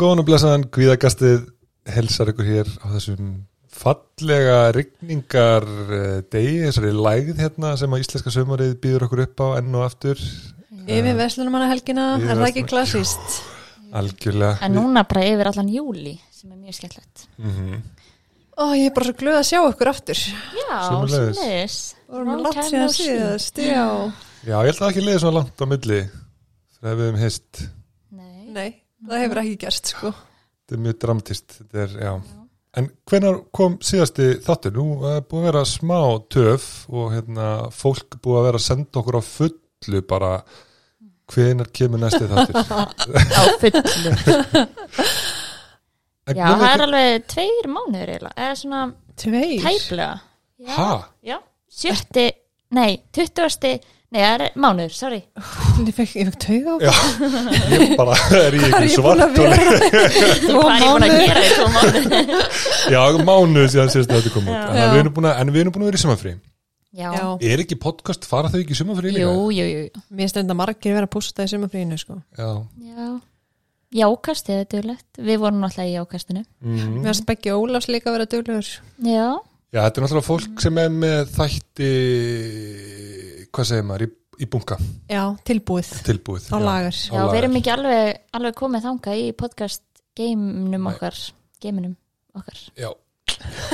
[0.00, 1.42] Góðan og blessaðan, Guðagastið
[1.92, 3.30] helsar ykkur hér á þessum
[3.80, 9.46] fallega rigningar eh, degi, þessari lægð hérna sem að íslenska sömarið býður okkur upp á
[9.60, 10.20] enn og aftur,
[10.90, 13.40] Yfir Veslunumanna helgina, Yfir er það ekki klassíst?
[13.94, 14.56] algjörlega.
[14.64, 17.80] En núna bara yfir allan júli sem er mjög skemmtilegt Mhm.
[18.60, 20.18] Ó, ég er bara svo glöð að sjá ykkur aftur.
[20.20, 21.38] Já, Sömuleiðis.
[21.38, 21.76] sömuleiðis
[22.10, 23.84] Vorum við látt síðan síðast, já.
[24.44, 26.00] Já, ég held að það ekki liði svona langt á milli
[26.80, 27.62] þegar við hefum hist.
[28.10, 30.12] Nei, Nei, það hefur ekki gerst, sko.
[30.60, 32.12] Þetta er mjög dramatist, þetta er, já.
[32.80, 34.76] En hvenar kom síðasti þáttur?
[34.76, 35.98] Nú er búið að vera smá
[36.30, 40.32] töf og hérna, fólk búið að vera að senda okkur á fullu bara
[41.30, 42.54] hvenar kemur næsti þáttur.
[43.40, 44.12] á fullu
[46.30, 48.80] Já, það er alveg tveir mánuður eða svona
[49.18, 49.64] Tveir?
[49.64, 50.10] tæplega
[50.60, 50.90] Já, Ha?
[51.26, 51.38] já,
[51.72, 52.26] sjötti,
[52.76, 53.72] nei, tuttugasti
[54.10, 55.18] Nei, það er mánuður, sorry
[55.86, 56.76] Ég fekk, ég fekk tauga á.
[56.82, 56.94] Já,
[57.70, 59.76] ég bara er ég Hvað er ekki ég búin að svart vera?
[60.50, 62.32] Hvað er ég búin að gera í tvo mánuð?
[62.90, 64.56] Já, mánuð síðan síðast þetta kom út.
[64.74, 66.32] En við að, en við erum búin að vera í sumafrí
[66.90, 69.28] Er ekki podcast, fara þau ekki í sumafrí líka?
[69.28, 72.18] jú, jú, jú mér stenda margir vera að pústa í sumafrínu, sko.
[72.34, 72.50] Já,
[72.82, 73.12] Já,
[74.00, 76.98] jákastið er duglegt Við vorum náttúrulega í jákastinu mm.
[76.98, 78.72] Mér finnst Beggi Ólafs líka að vera duglegur.
[79.06, 79.28] Já,
[79.70, 81.92] Já þetta er náttúrulega fólk sem er með þætti
[83.50, 84.10] Hvað segir maður, í,
[84.44, 84.76] í bunga
[85.10, 86.94] Já, tilbúið Tilbúið á lagar.
[86.94, 87.38] Á já við lager.
[87.42, 89.82] erum ekki alveg, alveg komið þanga í podcast
[90.18, 91.18] geiminum okkar
[91.60, 91.94] Geiminum
[92.38, 92.90] okkar Já,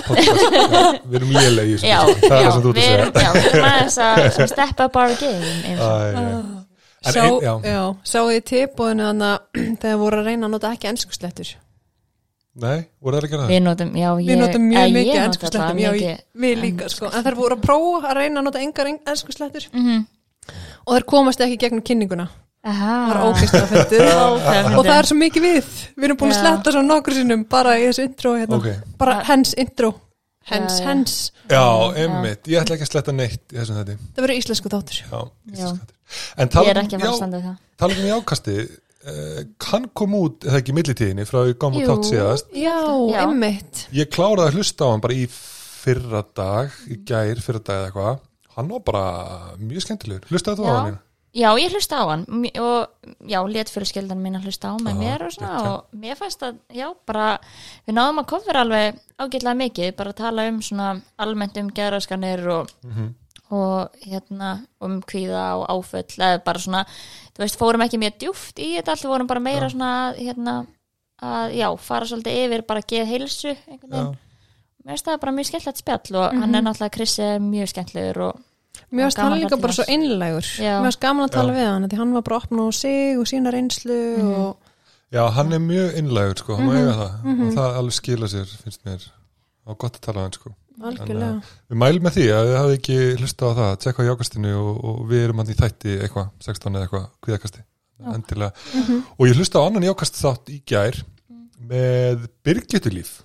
[0.07, 0.71] podcast já,
[1.07, 2.95] Við erum lélega í þessu Já, Það er já, það sem þú ert við að
[2.97, 5.53] erum, segja já, við erum aðeins að step up our game.
[5.67, 6.39] Æ, já.
[7.07, 7.53] Sá, ein- já.
[7.71, 11.53] já, sáðu ég tilbúinu þannig að þegar voru að reyna að nota ekki ennskuslettur.
[12.57, 13.51] Nei, voru það ekki að það?
[13.53, 16.89] Við notum, já, ég Við notum mjög mikið nota ennskuslettum, bara já, ég- við líka,
[16.89, 17.11] sko.
[17.13, 20.07] En þær voru að prófa að reyna að nota engar ennskuslettur Mhm.
[20.87, 22.29] og þær komast ekki gegnum kynninguna.
[22.67, 22.95] Aha.
[23.07, 23.67] Það var ógeðslega.
[23.87, 25.65] Ógeðslega og það er svo mikið við
[25.97, 28.57] við erum búin að sletta svo nokkur sinnum bara í þessu intro hérna.
[28.57, 28.67] Ok.
[28.99, 29.95] bara hens intro
[30.47, 31.63] hens, hens, Já,
[31.95, 35.31] einmitt, ég ætla ekki að sletta neitt í þessum þetta það verður íslensku þáttur Já,
[35.53, 35.53] Já.
[35.53, 35.93] íslensk
[39.07, 41.81] Ég er ekki það uh, Kann kom út, eða ekki í millitíðinni frá í gáma
[41.81, 41.87] Jú.
[41.93, 42.77] tátt síðast já,
[43.13, 43.21] Já.
[43.23, 47.77] einmitt Ég kláraði að hlusta á hann bara í fyrra dag, í gær, fyrra dag
[47.77, 48.23] eða eitthvað.
[48.57, 49.03] Hann var bara
[49.61, 50.25] mjög skemmtilegur.
[50.33, 50.75] Hlustaði þú á Já.
[50.77, 50.87] hann?
[50.91, 51.03] Lína?
[51.37, 52.23] Já, ég hlusta á hann
[52.65, 55.75] og já, let fyrir skildan mín að hlusta á með mér og svona geggjað.
[55.77, 57.27] og mér fannst að, já, bara
[57.87, 60.89] við náðum að kofra alveg ágætlega mikið bara að tala um svona
[61.21, 63.11] almennt um geraskanir og, Mhm.
[63.53, 66.87] og hérna um kvíða og áföll eða bara svona,
[67.37, 70.55] þú veist, fórum ekki mjög djúft í þetta allt, við vorum bara meira svona hérna,
[71.23, 74.17] að já, fara svolítið yfir bara að geða heilsu einhvern veginn
[74.87, 78.21] mér finnst það bara mjög skemmtilegt spjall og hann er náttúrulega Krissi er mjög skemmtilegur
[78.29, 78.43] og
[78.93, 79.95] mér finnst hann líka bara svo hans.
[79.97, 80.77] einlægur Já.
[80.79, 81.57] mér finnst gaman að tala Já.
[81.59, 83.99] við hann því hann var bara opna á sig og sína reynslu
[84.37, 84.57] og
[85.13, 86.79] Já, hann er mjög innlægur, sko, hann má Mhm.
[86.83, 87.13] eiga það.
[87.47, 89.05] Og það alveg skila sér, finnst mér.
[89.67, 90.51] Og gott að tala á hann, sko.
[90.83, 94.55] Algjörlega Við mælum með því að þið hafið ekki hlustað á það, tjekka á jákastinu
[94.61, 97.65] og, og við erum hann í þætti eitthvað, 16 eða eitthvað, kvíðakasti.
[98.13, 98.53] Endilega.
[98.77, 98.99] Mhm.
[99.17, 100.99] Og ég hlusta á annan jákast þátt í gær
[101.67, 103.23] með Birgitulíf.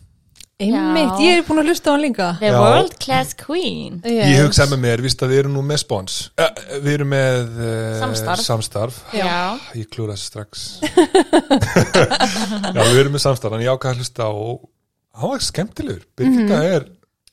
[0.61, 2.59] einmitt, ég er búin að hlusta á hann líka The Já.
[2.61, 4.28] World Class Queen yes.
[4.29, 6.51] Ég hugsaði með mér, víst að við erum nú með spons uh,
[6.85, 8.44] Við erum með uh, Samstarf.
[8.45, 9.00] samstarf.
[9.17, 9.57] Já.
[9.73, 10.67] Ég klúra þessu strax
[12.75, 14.67] Já, við erum með samstarf En ég ákvað að hlusta og
[15.17, 16.75] hann var skemmtilegur Birgitta Mhm.
[16.78, 16.85] er,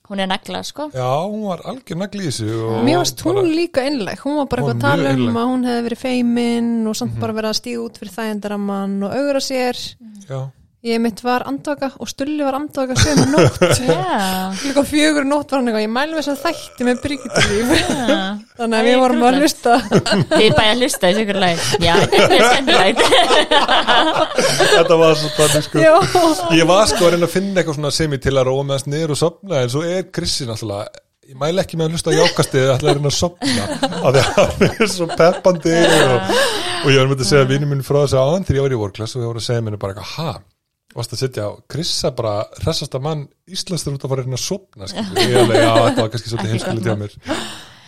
[0.08, 3.34] Hún er negla, sko já, hún var algjör nagli í þessu og Mér varst hún
[3.36, 5.34] bara- líka einlæg, hún var bara eitthvað að tala um einlæg.
[5.36, 9.12] að hún hefði verið feimin og samt bara verið að stíða út fyrir þægendaramann og
[9.12, 9.76] augra sér.
[10.28, 10.40] Já,
[10.86, 13.56] Ég mitt var andvaka og Stulli var andvaka sömu nótt.
[13.82, 17.72] Já, Líka fjögur nótt var hann eitthvað, ég mælu þess að þætti með Bryggitulíf.
[17.74, 18.18] já.
[18.60, 19.72] Þannig að við vorum að hlusta.
[19.88, 23.02] Þið bæði að hlusta þessu ykkur leið Já, þetta er skemmtilegt
[24.76, 25.90] þetta var svo þannig sko Já,
[26.60, 28.78] Ég var sko að reyna að finna eitthvað svona sem ég til að róa með
[28.78, 32.14] þess niður og sopna en svo er Krissi náttúrulega ég mæli ekki með að hlusta
[32.14, 33.64] á jákastið að ætla að reyna að sopna
[33.98, 36.30] af því að hann er svo peppandi og,
[36.86, 38.80] og ég var með að segja vinnu minn frá þessu áðan þegar ég var í
[38.84, 40.38] vorklass og ég var að
[40.98, 44.44] varst að setja á Krissa bara hressasta mann Íslandstur út að fara að reyna að
[44.44, 47.18] sopna ég alveg, já, þetta var kannski svolítið heimskilið hjá mér.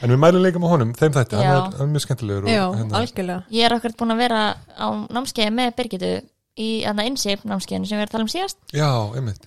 [0.01, 1.37] En við mælum líka með honum, þeim þætti.
[1.37, 3.41] Hann er, hann er mjög skemmtilegur og, já, hérna, algjörlega.
[3.53, 6.13] Ég er okkur búin að vera á námskeiði með Birgitu
[6.61, 8.63] í aðna innsip námskeiðinu sem við erum að tala um síðast.
[8.73, 8.89] Já,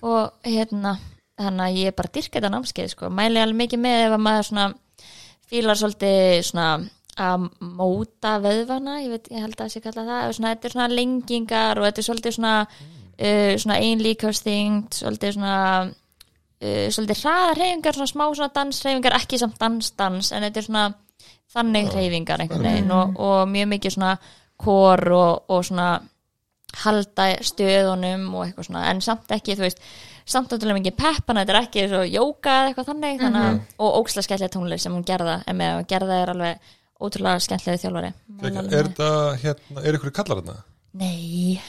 [0.06, 0.94] og hérna
[1.40, 3.10] þannig að ég er bara dyrka þetta námskeið sko.
[3.10, 4.66] mæli alveg mikið með ef að maður svona
[5.50, 6.68] fílar svolítið svona
[7.24, 10.74] að móta vöðvana ég, veit, ég held að það sé kalla það svona, þetta er
[10.74, 12.54] svona lengingar og þetta er svolítið svona
[13.18, 19.60] uh, svona einlíkastingt svolítið svona uh, svolítið hraðar reyfingar, svona smá svona dansreyfingar ekki samt
[19.60, 20.86] dans-dans en þetta er svona
[21.54, 24.16] þannig reyfingar einhvern veginn og, og mjög mikið svona
[24.60, 25.92] kor og, og svona
[26.84, 29.82] halda stöðunum og eitthvað svona en samt ekki, þú veist
[30.26, 33.98] samt náttúrulega mikið peppan, þetta er ekki svo jóka eða eitthvað þannig, þannig að, og
[34.00, 36.72] ókslega skemmtilega tónlist sem hún gerða, en með gerða er alveg
[37.04, 38.12] ótrúlega skemmtilega þjálfari.
[38.40, 39.08] Er þetta,
[39.44, 40.56] hérna, er ykkur kallar þarna?
[40.98, 41.60] Nei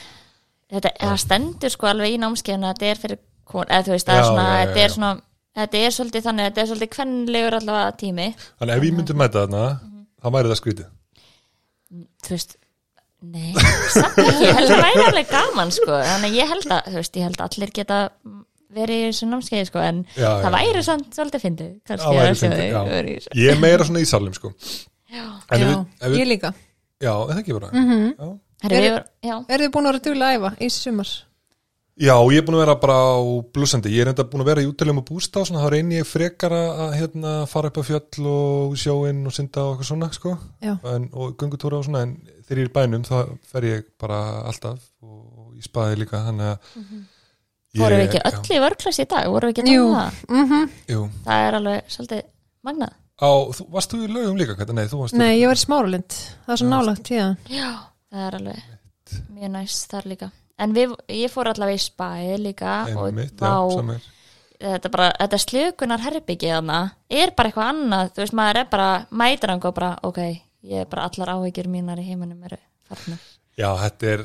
[0.72, 4.10] þetta það stendur sko alveg í námskeiðuna að þetta er fyrir kon, eða þú veist,
[4.10, 5.12] það er svona, þetta er svona
[5.56, 8.28] þetta er svolítið þannig, þetta er svolítið kvenlegur allavega tími,
[8.60, 9.64] Þannig ef ég myndi mæta þarna,
[10.20, 10.88] þá væri það skrítið.
[12.26, 12.56] Þú veist
[13.26, 13.52] nei,
[13.94, 17.00] samt ekki, ég held að það væri alveg gaman sko, þannig ég held að þú
[17.00, 18.00] veist, ég held að allir geta
[18.76, 23.14] verið í þessu námskeiði sko, en Já, það já, væri samt svolítið fyndið, Það kannski.
[23.40, 24.50] Ég er meira svona í salum sko.
[25.06, 25.22] Já.
[25.22, 25.70] Já, við,
[26.02, 26.50] við, ég líka.
[27.00, 27.86] Já, eða ekki bara
[28.62, 28.68] mm já.
[28.68, 31.08] Herru, við var- já, Er þið búin að vera duglega að æfa í sumar?
[31.96, 33.16] já, ég er búin að vera bara á
[33.52, 35.98] blúsandi Ég er enda búin að vera í útilegum og bústa og svona, þá reyni
[36.00, 40.12] ég frekar að hérna, fara upp á fjöll og sjóinn og synda og eitthvað svona
[40.12, 40.36] sko.
[40.62, 40.74] Já.
[40.84, 42.16] en, og göngutúra og svona en
[42.46, 46.52] þegar ég er í bænum þá fer ég bara alltaf og, í spaði líka þannig
[46.52, 46.58] að
[47.76, 49.86] ég- voru við ekki öll í vörklass í dag, voru við ekki að Jú.
[49.92, 50.60] tala um það?
[50.60, 52.22] Mm Jú, það er alveg svolítið
[52.64, 52.92] magnað.
[53.16, 54.72] Á, þú, varst þú í lögum líka?
[54.76, 56.12] Nei, þú varst Nei, ég var í smáralind.
[56.44, 57.70] Það er svo nálagt tíðan Já,
[58.12, 58.66] það er alveg
[59.36, 60.30] mjög næst þar líka.
[60.56, 64.12] En við, ég fór allavega í spæði líka og Einmitt, já, vá, samir
[64.60, 66.80] þetta bara, þetta slökunar herbyggið þarna
[67.12, 68.90] er bara eitthvað annað, þú veist, maður er bara
[69.22, 70.20] mætir hann og bara, ok,
[70.66, 72.58] ég er bara allar áhyggjur mínar í heiminum eru
[72.88, 73.24] farnar.
[73.56, 74.22] Já, þetta er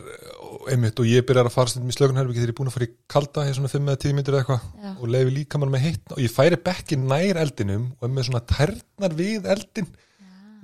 [0.72, 2.88] einmitt og ég byrjar að fara stundum í slögunherbyggi þegar ég er búin að fara
[2.89, 5.86] í kalda í svona 5 eða 10 myndir eða eitthvað og leifi líka mann með
[5.86, 9.88] heitt og ég færi bekki nær eldinum og er með svona tærnar við eldin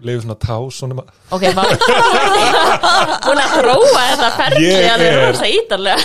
[0.06, 1.72] leifi svona tás svona ma- Ok, var
[3.24, 6.02] búin að prófa þetta ferli Ég að það er er- rosa ítarlega.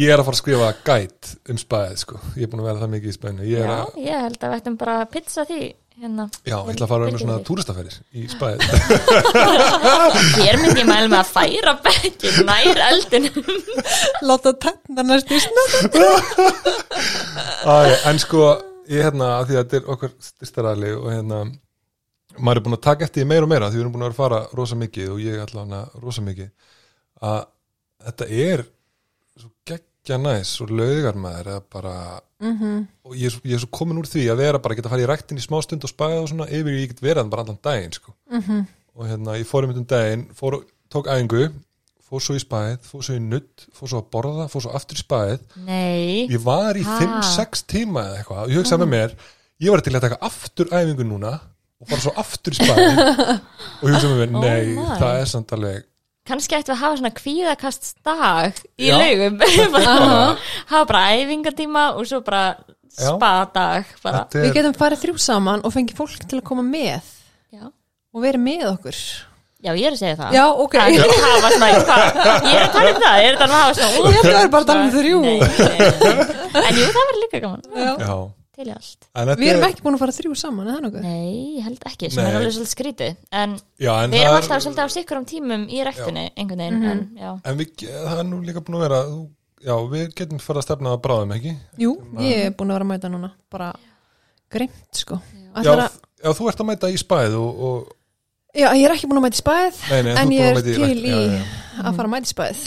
[0.00, 2.82] ég er að fara að skrifa gæt um spæðið sko, ég er búin að vera
[2.84, 3.48] það mikið í spæðinu.
[3.48, 5.60] Ég er Já, að, ég held að við ættum bara að pizza því
[5.94, 6.24] hérna.
[6.44, 8.68] já, ég ætla að fara með svona túristaferðir í spæðið.
[10.44, 13.44] Hér myndi ég mæla með að færa bekki nær eldinum.
[14.26, 15.72] Láta tennar næst í snöð
[17.64, 17.76] Æ,
[18.10, 18.48] en sko,
[18.90, 21.38] ég hérna því að þetta er okkar styrstaræðli og hérna
[22.38, 24.40] maður er búin að taka eftir meira og meira því við erum búin að fara
[24.56, 26.50] rosa mikið og ég hana rosa mikið
[27.24, 27.40] að
[28.04, 28.64] þetta er
[29.40, 31.94] svo geggja næs og laugar maður bara
[33.04, 34.94] og ég er, ég er svo komin úr því að vera bara að geta að
[34.96, 37.42] fara í ræktin í smá stund og spæða og svona yfir ég get verið bara
[37.46, 38.12] allan daginn sko.
[38.94, 40.58] og hérna ég fór um þetta daginn fór,
[40.92, 41.46] tók æfingu
[42.04, 44.98] fór svo í spæð, fór svo í nudd fór svo að borða, fór svo aftur
[44.98, 46.98] í spæð Nei, ég var í Ha.
[47.00, 49.16] 5-6 tíma eða eitthvað og ég hugsaði með mér
[49.64, 51.32] ég var til að taka aftur æfingu núna
[51.84, 52.86] og fara svo aftur í spæði
[53.80, 54.96] og ég hugsaði með mér, Oh nei, my.
[55.02, 55.82] það er samt alveg
[56.24, 58.94] kannski ættum við að hafa svona kvíðakast dag í Já.
[58.96, 59.34] laugum
[59.74, 59.96] bara,
[60.70, 62.44] hafa bara æfingatíma og svo bara
[62.94, 63.10] Já.
[63.10, 64.22] spa-dag bara.
[64.24, 67.12] þetta Við er, getum farið þrjú saman og fengið fólk til að koma með
[67.52, 67.68] Já.
[67.68, 69.00] og verið með okkur
[69.64, 71.68] Já, ég er að segja það Já, ok Það er að hafa svona,
[72.52, 74.26] ég er að tala um það, ég er að tala um að hafa svona Ég
[74.40, 75.20] er bara að tala um þrjú.
[75.24, 76.64] Nei, nei.
[76.64, 78.16] En jú, það verður líka gaman já,
[78.54, 79.06] Til í allt.
[79.18, 81.02] En Við erum er- ekki búin að fara þrjú saman, er það nokkuð?
[81.02, 82.30] Nei, ég held ekki, sem Nei.
[82.30, 83.16] er alveg svolítið skrítið.
[83.32, 86.24] En já, en við það erum er- alltaf svolítið á sikkur um tímum í rektinni
[86.36, 87.32] einhvern veginn, en já.
[87.44, 89.00] En við, það er nú líka búin að vera
[89.64, 91.56] já, við getum fara að stefna að bráðum ekki?
[91.82, 93.72] Jú, ég er búin að vera að mæta núna bara
[94.54, 95.18] greimt sko.
[95.34, 97.92] Já, Ætlar að, já, þú ert að mæta í spæð og, og
[98.54, 100.66] Já, ég er ekki búin að mæta í spæð nei, nei, en ég er að
[100.68, 101.38] til í já, já.
[101.80, 102.60] að fara að mæta í spæð.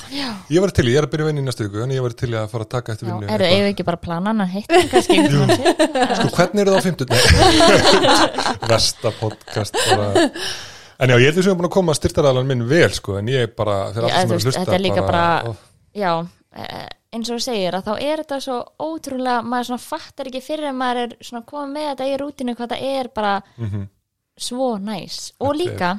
[0.52, 2.16] Ég var til í, ég er að byrja vinni í næstu viku en ég var
[2.20, 4.34] til í að fara að taka eftir Já, vinnu eru við ekki bara að plana
[4.34, 10.28] hann heitt kannski sko, hvernig eru það á 50 Vesta podcast bara.
[10.28, 13.32] en já, ég held því sem er búin að koma styrtaræðalan minn vel sko, en
[13.32, 15.52] ég bara, þegar Já, allt sem þú er að hlusta þetta er líka bara- ó,
[15.96, 16.14] Já,
[16.52, 20.44] eh, eins og þú segir að þá er þetta svo ótrúlega, maður svona fattar ekki
[20.44, 23.94] fyrir að maður er svona komið með þetta í rútinu hvað það er bara mhm.
[24.38, 25.32] Svo næs.
[25.44, 25.96] Og líka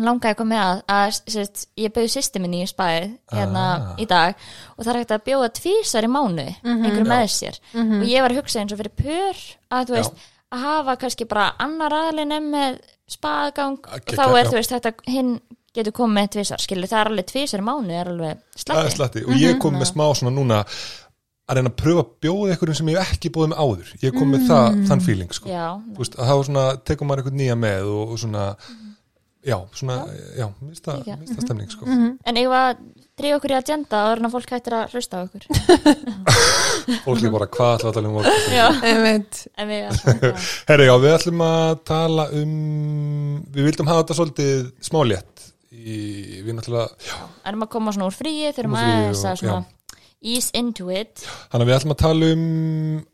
[0.00, 3.88] langaði með að, að sérst, ég bauði sýsti minni í spæð hérna Ah.
[4.00, 4.34] í dag
[4.78, 7.58] og það er hægt að bjóða tvísar í mánu einhverju með sér.
[7.76, 9.98] Og ég var að hugsa eins og fyrir pör að þú Já.
[9.98, 10.12] veist
[10.52, 14.48] að hafa kannski bara annar aðlinn með spaðgang Að og þá er já.
[14.50, 15.34] þú veist þetta hinn
[15.72, 19.22] getur komið með tvísar skilur það er alveg tvísar í mánu er alveg slatti slatti
[19.24, 20.58] og ég kom með smá svona núna
[21.50, 23.92] að reyna að pröfa að bjóða einhverjum sem ég hef ekki búið með áður.
[24.04, 25.50] Ég kom með það, þann feeling sko.
[25.50, 28.46] já, Þú veist, að það var svona, tekum maður einhvern nýja með og, og svona
[29.42, 29.96] já, svona,
[30.38, 30.46] já,
[30.86, 31.16] það Líka.
[31.16, 31.86] mér finnst það stemning sko.
[31.90, 32.82] en eigum við að
[33.18, 35.46] drífa okkur í agenda og að fólk hættir að hlusta á okkur?
[37.04, 38.48] Fólk er bara hvað að tala um podcast?
[38.54, 40.38] já, við ætlum
[40.70, 42.54] Herri, já, við ætlum að tala um
[43.52, 45.98] við vildum hafa þetta svolítið smálétt í,
[46.46, 47.18] við náttúrulega já,
[47.50, 49.60] erum að koma svona úr fríi þurfum fríi aðeins að svona
[50.22, 51.24] ease into it.
[51.52, 52.46] Þannig að við ætlum að tala um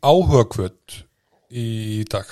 [0.05, 0.99] áhugakvöld
[1.49, 1.69] í
[2.09, 2.29] dag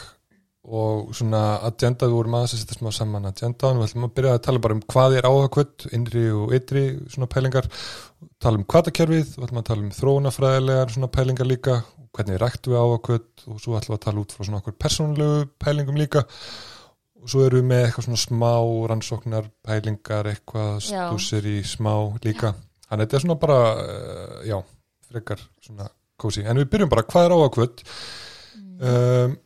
[0.67, 4.15] og svona agenda, við vorum aðeins að setja smá saman agenda og við ætlum að
[4.17, 7.69] byrja að tala bara um hvað er áhagkvöld, innri og ytri svona pælingar,
[8.43, 11.77] tala um kvatakerfið við ætlum að tala um þróunafræðilegar svona pælingar líka,
[12.17, 15.49] hvernig ræktu við áhagkvöld og svo ætlum við að tala út frá svona okkur persónulegu
[15.63, 16.25] pælingum líka.
[17.17, 18.51] Og svo erum við með eitthvað svona smá
[18.91, 21.07] rannsóknar pælingar, eitthvað Já.
[21.07, 21.93] stúsir í smá
[22.27, 22.53] líka
[22.87, 24.57] þannig að þetta er svona bara, uh, já
[25.07, 25.89] frekar svona
[26.19, 27.83] kósi, en við byrjum bara, hvað er áhagkvöld
[28.89, 29.37] um,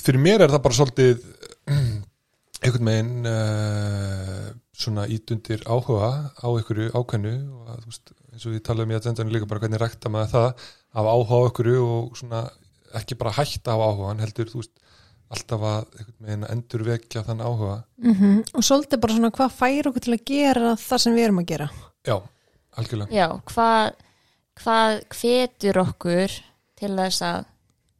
[0.00, 1.24] fyrir mér er það bara svolítið
[2.64, 4.48] einhvern veginn uh,
[4.80, 8.98] svona ítundir áhuga á einhverju ákveðnu og að, þú veist, eins og við talaðum í
[8.98, 10.66] agendanum líka bara hvernig rækta maður það
[11.00, 12.44] af áhuga á einhverju og svona
[13.00, 14.76] ekki bara hætta á áhugan heldur þú veist
[15.30, 16.00] alltaf að
[16.50, 17.76] endur vekja þann áhuga.
[18.02, 21.42] Mm og svolítið bara svona hvað fær okkur til að gera það sem við erum
[21.42, 21.68] að gera?
[22.06, 22.16] Já,
[22.78, 23.92] algjörlega Já, hvað,
[24.62, 26.36] hvað hvetur okkur
[26.80, 27.48] til þess að,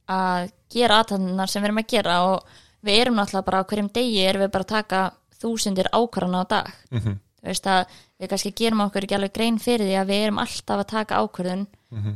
[0.08, 2.52] að gera aðtannar sem við erum að gera og
[2.86, 5.00] við erum náttúrulega bara á hverjum degi erum við bara að taka
[5.40, 6.70] þúsundir ákvarðana á dag.
[6.90, 7.18] mm -hmm.
[7.40, 7.86] Þú veist að
[8.20, 11.20] við kannski gerum okkur ekki alveg grein fyrir því að við erum alltaf að taka
[11.22, 11.66] ákvarðun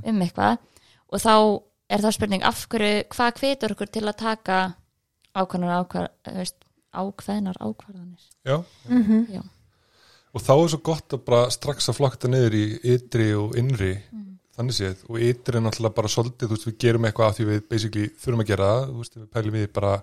[0.05, 0.59] um eitthvað
[1.09, 4.75] og þá er það spurning af hverju, hvað hvetur okkur til að taka
[5.35, 6.57] ákvarðanar ákvarð, þú veist,
[6.95, 8.25] ákveðnar ákvarðanir.
[8.45, 9.43] já, mm Já,
[10.35, 12.65] og þá er svo gott að bara strax að flokta niður í
[12.95, 13.95] ytri og innri
[14.55, 15.03] þannig séð.
[15.11, 18.07] Og ytri er náttúrulega bara svolítið, þú veist, við gerum eitthvað af því við basically
[18.23, 19.95] þurfum að gera það, þú veist, við pælum við bara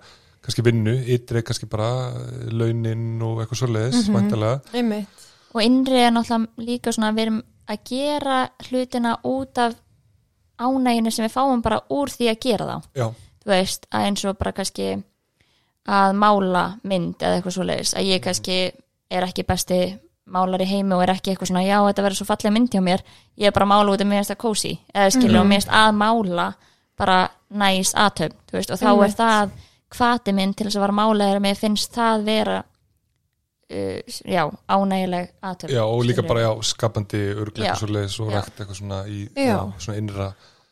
[0.41, 5.27] kannski vinnu, ytri er kannski bara eh, launin og eitthvað svoleiðis mm væntalega, einmitt.
[5.51, 9.75] Og innri er náttúrulega líka svona að við erum að gera hlutina út af
[10.61, 12.89] ánæginu sem við fáum bara úr því að gera þá.
[12.97, 13.07] Já,
[13.43, 14.91] þú veist, að eins og bara kannski
[15.91, 18.57] að mála mynd eða eitthvað svoleiðis, að ég kannski
[19.11, 19.81] er ekki besti
[20.27, 22.81] málar í heimi og er ekki eitthvað svona, já, þetta verður svo fallega mynd hjá
[22.85, 23.01] mér
[23.37, 25.73] ég er bara að mála út af mér að kósi eða skilja og mér finnst
[25.73, 26.53] að mála
[27.01, 27.17] bara
[27.49, 29.17] næs aðtöfn, þú veist, og þá er Einmitt.
[29.17, 29.49] það
[29.97, 33.99] hvati minn til þess að vara mála er að mér finnst það vera uh,
[34.29, 36.29] já, ánægileg aðtöfn já, og líka skilurðu.
[36.29, 37.71] bara, já, skapandi örglega Já.
[37.73, 39.45] eitthvað svoleiðis og rækt eitthvað svona í, Já.
[39.49, 40.29] já, svona innra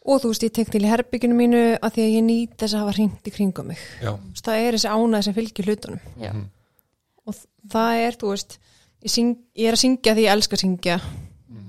[0.09, 2.73] og þú veist, ég tek til í herbygginu mínu að því að ég nýt þess
[2.77, 5.67] að hafa hringt í kringum mig já, Þú veist, það er þessi ánæði sem fylgir
[5.69, 6.45] hlutunum já, Mhm.
[7.27, 7.35] og
[7.73, 8.59] það er, þú veist
[9.03, 10.99] ég, syng, ég er að syngja því ég elska að syngja.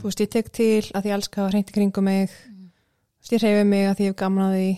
[0.01, 2.31] Þú veist, ég tek til að því ég elska að hringt í kringum mig.
[2.31, 4.71] Þú veist, ég hreyfi mig að því ég hef gaman að því.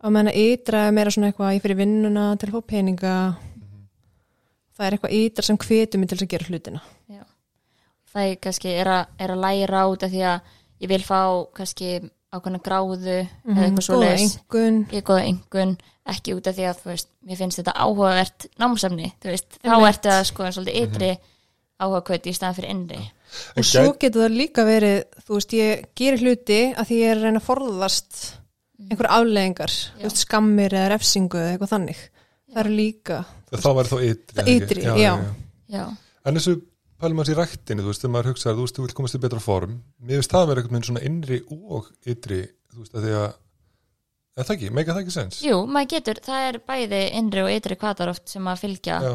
[0.00, 3.16] Að menna ytra er meira svona eitthvað ég fyrir vinnuna til að fá peninga.
[4.76, 6.80] Það er eitthvað ytra sem hvetur mig til að gera hlutina.
[7.10, 7.24] Já.
[8.10, 11.20] það er kannski er að, er að læra út af því að ég vil fá
[11.56, 11.90] kannski
[12.30, 15.72] ákveðna gráðu eða eitthvað svo engun ég góða engun
[16.10, 19.74] ekki út af því að þú veist, mér finnst þetta áhugavert námsefni, þú veist, þá
[19.88, 21.10] ertu að sko svolítið ytri
[21.80, 23.00] áhugakvöti í staðan fyrir innri.
[23.56, 24.96] En og svo gæt- getur það líka verið
[25.26, 28.20] þú veist, ég gerir hluti að því ég er að reyna að forðast
[28.90, 32.00] einhver afleðingar, þú veist, skammir eða refsingu eða eitthvað þannig.
[32.50, 33.18] Það eru líka
[33.50, 35.14] þá væri þá ytri Það ytri, já.
[35.70, 35.84] já,
[36.26, 36.56] En þessu
[37.00, 39.22] pælum hans í ræktinu, þú veist, þegar maður hugsaður, þú veist, þú vil komast í
[39.24, 42.40] betra form, mér finnst það að vera einhvern veginn svona innri og ytri,
[42.74, 43.26] þú veist, að því að,
[44.36, 45.40] eða það ekki, meika það ekki sens?
[45.44, 46.20] jú, maður getur.
[46.28, 49.12] Það er bæði innri og ytri kvatar oft sem að fylgja Já,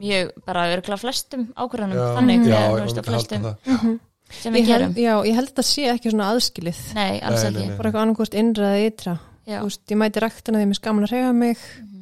[0.00, 2.02] mjög bara örgla flestum ákvörðunum.
[2.18, 3.98] Þannig, já, eða, þú veist, og flestum halda það.
[4.40, 4.92] sem ég við gerum.
[5.00, 6.82] já, ég held að það sé ekki svona aðskilið.
[6.94, 7.58] Nei, alls Nei, ekki.
[7.58, 7.76] nei, nei.
[7.80, 9.16] bara eitthvað annarkost innra eða ytra.
[9.50, 11.64] Þú veist, ég mæti ræktina því mér skaman að reyfa mig.
[11.90, 11.99] Já,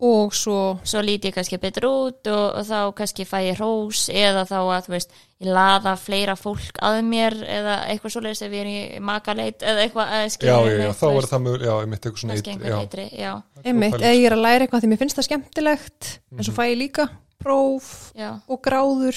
[0.00, 4.06] og svo svo lít ég kannski betur út og, og þá kannski fæ ég hrós
[4.08, 8.52] eða þá að þú veist, ég laða fleira fólk að mér eða eitthvað svoleiðis ef
[8.56, 11.64] ég er í makaleit eða eitthvað já, skilur já, já, þú þá er það mjög,
[11.68, 13.18] já, ég mitt eitthvað svona kannski ytri, einhver já.
[13.20, 16.44] já, einmitt, eða ég er að læra eitthvað því mér finnst það skemmtilegt en Mhm.
[16.48, 17.08] svo fæ ég líka
[17.40, 19.16] próf já, og gráður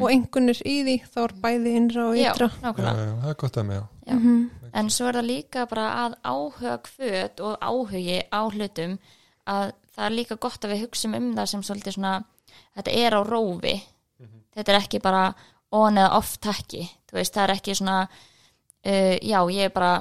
[0.00, 2.20] og engunir í því þá er bæði innra og Mhm.
[2.24, 3.84] já, ytra Já, nákvæmlega já, það er gott að mig, já.
[4.06, 4.14] já.
[4.14, 4.50] Mhm.
[4.74, 8.98] en svo er það líka bara að áhuga hvöt og áhugi á hlutum
[9.46, 12.14] að það er líka gott að við hugsum um það sem svolítið svona
[12.76, 13.74] þetta er á rófi.
[14.52, 15.26] Þetta er ekki bara
[15.72, 16.84] on eða off takki.
[17.08, 19.92] Þú veist, það er ekki svona uh, já, ég er bara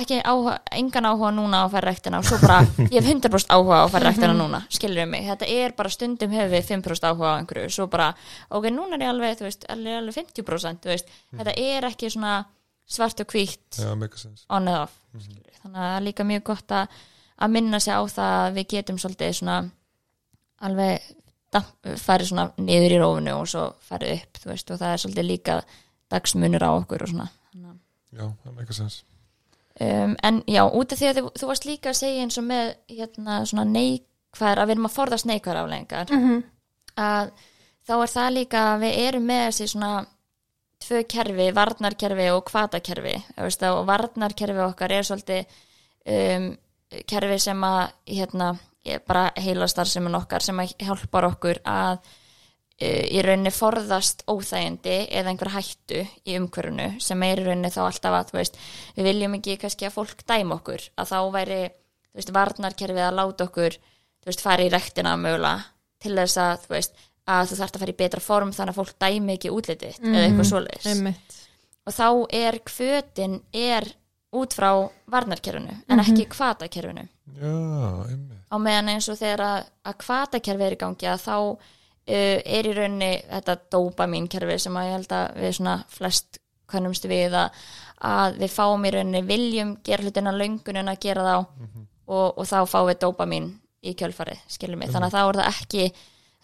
[0.00, 2.60] ekki áhuga, engan áhuga núna á rektina og svo bara,
[2.92, 6.30] ég hef 100% áhuga á að færa rektina núna, skilur mig, þetta er bara stundum
[6.30, 8.12] hefur við 5% áhuga á einhverju svo bara,
[8.54, 12.12] ok, núna er ég alveg, þú veist alveg, alveg 50%, þú veist, þetta er ekki
[12.14, 12.36] svona
[12.90, 13.30] svart og
[13.98, 14.46] meika sens.
[14.50, 15.56] on eða off skilurðu.
[15.62, 17.00] þannig að það er líka mjög gott að,
[17.40, 19.58] að minna sig á það að við getum svolítið svona
[20.60, 21.00] alveg
[21.52, 25.02] damp- farið svona niður í rófunu og svo farið upp þú veist, og það er
[25.04, 25.56] svolítið líka
[26.10, 27.28] dagsmunur á okkur og svona
[28.10, 29.02] Já, það meika sens.
[29.80, 32.44] um, en já, út af því að þú, þú varst líka að segja eins og
[32.44, 36.40] með hérna svona neikvæðar að við erum að forðast neikvæðar aflengar Mhm.
[36.98, 37.30] að
[37.86, 40.06] þá er það líka að við erum með þessi svona
[40.80, 45.46] tvö kerfi, varnarkerfi og kvatakerfi þú veist, og varnarkerfi okkar er svolítið
[46.06, 46.56] um,
[47.10, 48.54] kerfi sem að hérna,
[49.06, 54.96] bara heilastar sem er okkar sem að hjálpar okkur að uh, í rauninni forðast óþægindi
[55.08, 58.58] eða einhver hættu í umhverfinu sem er í rauninni þá alltaf að veist,
[58.96, 61.60] við viljum ekki kannski að fólk dæma okkur að þá væri
[62.16, 63.78] veist, varnarkerfið að láta okkur
[64.26, 65.68] veist, fara í rektina mögulega
[66.00, 66.80] til þess að þú
[67.30, 70.06] að þú þarft að fara í betra form þannig að fólk dæmi ekki útlitið þitt
[70.08, 70.86] eða eitthvað svoleiðis.
[70.90, 71.36] einmitt.
[71.86, 72.08] Og þá
[72.40, 73.86] er kvötin er
[74.36, 74.70] út frá
[75.10, 77.02] varnarkerfinu en ekki kvatakerfinu
[77.40, 77.54] Já,
[78.06, 78.38] einmitt.
[78.50, 81.56] á meðan eins og þegar að, að kvatakerfi er í gangi að þá uh,
[82.10, 87.34] er í rauninni þetta dopamínkerfi sem að ég held að við svona flest kannumst við
[87.34, 87.58] að,
[88.06, 91.36] að við fáum í rauninni viljum gera hlutina löngunin að gera þá.
[92.10, 93.44] Og, og þá fáum við dopamín
[93.86, 95.84] í kjölfarið, skiljum við, þannig að þá er það ekki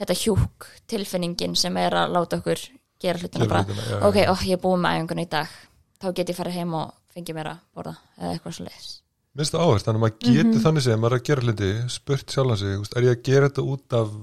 [0.01, 2.61] þetta hjúk tilfinningin sem er að láta okkur
[3.03, 3.99] gera hlutina Gera bara, já, já.
[4.09, 5.57] ok, ó, ég er búið með æfingun í dag.
[6.03, 8.95] Þá get ég farið heim og fengið mér að borða eða eitthvað svo leiðis
[9.37, 12.33] Minnst það áherslu, þannig að maður getur þannig sem maður er að gera hluti, spurt
[12.33, 14.15] sjálfan sig, þú veist, er ég að gera þetta út af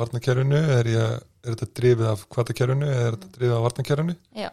[0.00, 1.12] varnakerfinu, er, ég,
[1.44, 4.16] er þetta drifið af kvatakerfinu, eða er þetta drifið af varnakerfinu?
[4.34, 4.48] Já,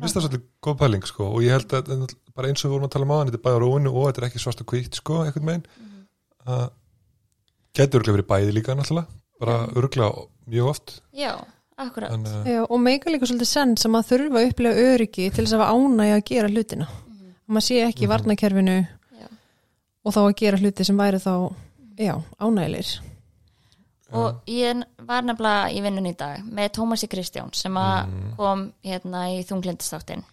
[0.00, 2.88] Minnst það svolítið góð pæling, sko, og ég held að bara eins og við vorum
[2.88, 4.70] að tala um á þetta er bæði á róinu og þetta er ekki svart og
[4.72, 5.66] kvítt, sko, einhvern megin,
[6.48, 6.64] að
[7.76, 11.34] getur örglega verið bæði líka, náttúrulega, bara örglega mjög oft, já,
[11.76, 12.16] akkurat.
[12.16, 15.44] En uh, Já, og meika líka svolítið senn sem að þurfa að upplega öryggi til
[15.44, 16.88] þess að hafa ánægja að gera hlutina
[17.46, 19.28] og maður sé ekki í varnakerfinu Já.
[20.04, 21.34] og þá að gera hluti sem væri þá
[21.98, 22.92] já, ánægilegir
[24.12, 29.24] og ég var nefnilega í vinnun í dag með Tómasi Kristján sem að kom hérna
[29.32, 30.24] í þunglindistáttin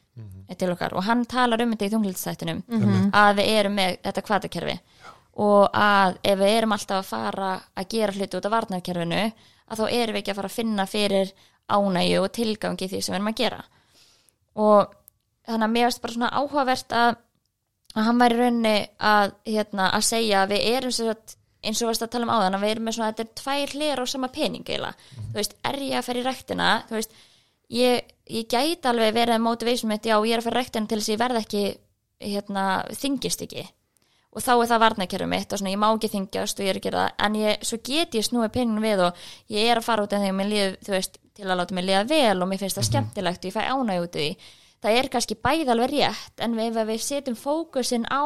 [0.60, 0.96] til okkar.
[0.98, 2.64] Og hann talar um þetta í þunglindistáttinum
[3.16, 4.76] að við erum með þetta kvatakerfi
[5.40, 9.22] og að ef við erum alltaf að fara að gera hluti út af varnarkerfinu
[9.70, 11.34] að þá erum við ekki að fara að finna fyrir
[11.70, 13.62] ánægju og tilgangi því sem við erum að gera.
[14.60, 14.96] Og
[15.50, 17.18] þannig að mér varst bara svona áhugavert að,
[17.96, 18.76] að hann væri í rauninni
[19.12, 22.56] að, hérna, að segja að við erum sagt, eins og varst að tala um áðan
[22.56, 25.58] að við erum með svona, þetta er tvær hlir á sama pening eiginlega, þú veist,
[25.72, 27.18] er ég að ferja í rektina þú veist,
[27.80, 30.90] ég, ég gæti alveg verið að motivation mitt, já, ég er að ferja í rektina
[30.90, 31.66] til þess að ég verð ekki
[32.20, 32.64] hérna,
[33.00, 33.66] þingist ekki.
[34.30, 36.78] Og þá er það varnakerfið mitt og svona ég má ekki þingjast og ég er
[36.78, 37.14] að gera það.
[37.26, 39.24] En ég, svo get ég snúið peningin við og
[39.56, 41.88] ég er að fara út en þegar mér líður, þú veist, til að láta mér
[41.88, 45.00] líða vel og mér finnst það skemmtilegt og ég fæ ánæg út í því það
[45.00, 48.24] er kannski bæði alveg rétt en ef við setjum fókusin á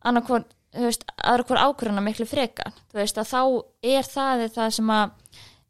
[0.00, 3.40] annarkvort þú veist, aðra ákvörðuna miklu frekar þú veist að þá
[3.82, 5.16] er það það sem að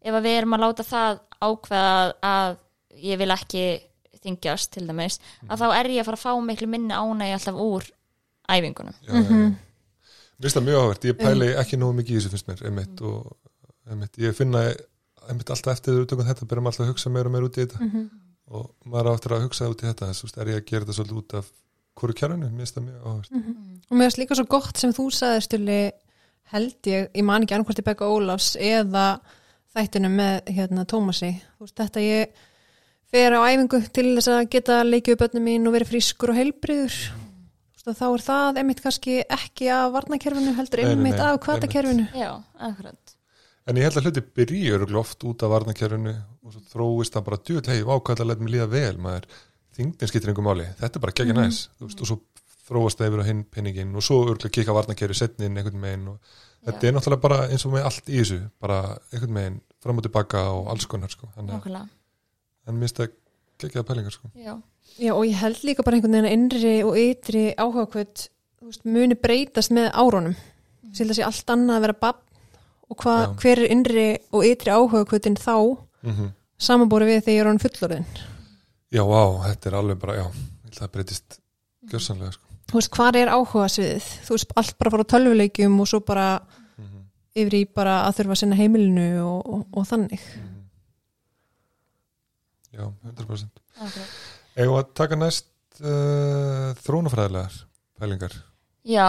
[0.00, 1.94] ef að við erum að láta það ákveða
[2.30, 2.58] að
[3.00, 3.64] ég vil ekki
[4.20, 7.60] þingjast til dæmis að þá er ég að fara að fá miklu minni ánægi alltaf
[7.60, 7.88] úr
[8.50, 8.94] æfingunum.
[9.06, 9.54] Já, mm -hmm.
[10.40, 13.00] Mér finnst það mjög áhvert, ég pæli ekki nógu mikið í þessu finnst mér, einmitt
[13.00, 13.36] og
[13.90, 14.60] einmitt, ég finna
[15.28, 17.64] einmitt alltaf eftir þú tökum þetta, byrjum alltaf að hugsa meira og meira út í
[17.64, 17.78] þetta
[18.50, 20.96] og maður áttur að hugsa út í þetta, þess að er ég að gera þetta
[20.98, 21.50] svolítið út af
[22.00, 23.34] hverju kjærinu, mér finnst það mjög áhvert
[23.90, 25.80] og mér finnst líka svo gott sem þú sagði stuli
[26.50, 29.06] held ég, ég man ekki annarkvort í Begga Ólafs eða
[29.74, 32.46] þættinu með hérna Tómasi, þú veist þetta ég
[33.10, 36.40] fer á æfingu til þess að geta leikið upp börnum mín og verið frískur og
[36.40, 36.98] heilbriður
[37.90, 42.04] þá er það einmitt kannski ekki af varnakerfinu heldur Nei, nei, einmitt nei, af kvatakerfinu
[42.14, 43.14] já, akkurat.
[43.66, 46.14] En ég held að hluti öruglega oft út af varnakjærinu
[46.50, 47.78] og svo þróist það bara djúð, hei,
[48.24, 49.28] að leta mig líða vel, maður
[49.78, 52.18] þingdin skiptir einhver máli, þetta er bara gegja næs þú veist, og svo
[52.70, 56.34] þróast það yfir á hinn penningin og svo öruglega kika varnakjæru setnin einhvern megin og
[56.66, 60.06] þetta er náttúrulega bara eins og með allt í þessu, bara einhvern megin fram og
[60.06, 61.30] tilbaka og alls konar sko.
[61.36, 61.88] Þannig að-
[62.78, 63.14] minnst það
[63.60, 64.30] geggjaða pælingar sko.
[64.36, 64.54] já,
[64.98, 68.28] Já og ég held líka bara einhvern veginn að innri og ytri áhugakvöld
[68.84, 70.34] muni breytast með árunum.
[70.36, 70.94] Mm.
[71.10, 72.20] að sé allt annað að vera bann
[72.90, 75.56] og hva, hver er innri og ytri áhugakvöldin þá?
[76.02, 76.30] Mm
[76.60, 78.06] samanbúri við þegar ég er hann fullorðin.
[78.90, 80.26] Já, vá, þetta er alveg bara, já
[80.76, 81.38] það breytist
[81.90, 82.46] gjörsanlega sko.
[82.70, 84.08] þú veist hvar er áhugasviðið?
[84.26, 86.26] Þú veist allt bara fara á tölvuleikjum og svo bara
[86.78, 87.00] Mhm.
[87.36, 90.20] yfir í bara að þurfa að sinna heimilinu og, og, og þannig.
[92.70, 94.12] Já, 100% akkurat.
[94.60, 95.48] Eða að taka næst
[95.82, 97.56] uh, þrónafræðilegar
[97.98, 98.36] pælingar?
[98.86, 99.08] Já,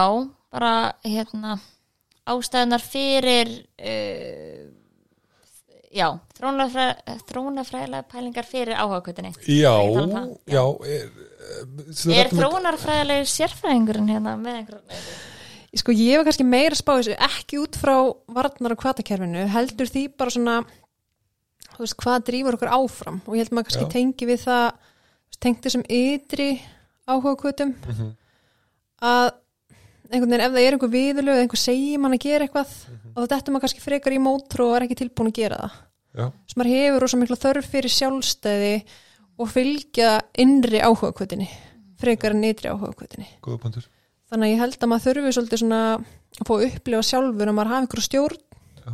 [0.52, 0.72] bara
[1.04, 1.58] hérna
[2.28, 4.66] ástæðunar fyrir uh,
[5.94, 6.08] já,
[6.42, 8.74] þróunarfræðilega pælingar fyrir
[9.48, 10.56] Já, tala um já.
[10.56, 11.10] já Er,
[12.12, 14.80] er, Er þróunarfræðilega sérfræðingurinn hérna með einhver
[15.80, 17.94] Sko ég var kannski meira að spá þessu ekki út frá
[18.36, 20.56] varnar og kvatakerfinu heldur því bara svona
[21.72, 23.92] þú veist hvað drýfur okkur áfram og ég held maður kannski Já.
[23.94, 26.48] tengi við það þú veist, tengt þessum ytri
[27.08, 28.10] áhuga kvötum Mhm.
[29.02, 29.30] að
[30.12, 33.12] einhvern veginn ef það er einhver viðurlög eða einhver segir mann að gera eitthvað Mhm.
[33.16, 35.72] og þetta maður kannski frekar í mótrú og er ekki tilbúin að gera það
[36.12, 38.72] sem maður hefur rosa mikla þörf fyrir sjálfstæði
[39.40, 41.48] og fylgja innri áhuga kvötinni
[42.02, 43.88] frekar en ytri áhuga kvötinni góða punktur.
[44.32, 47.56] Þannig að ég held að maður þurfi svolítið svona að fá að upplifa sjálfur að
[47.56, 48.38] maður hafi einhverju stjórn
[48.82, 48.92] Já.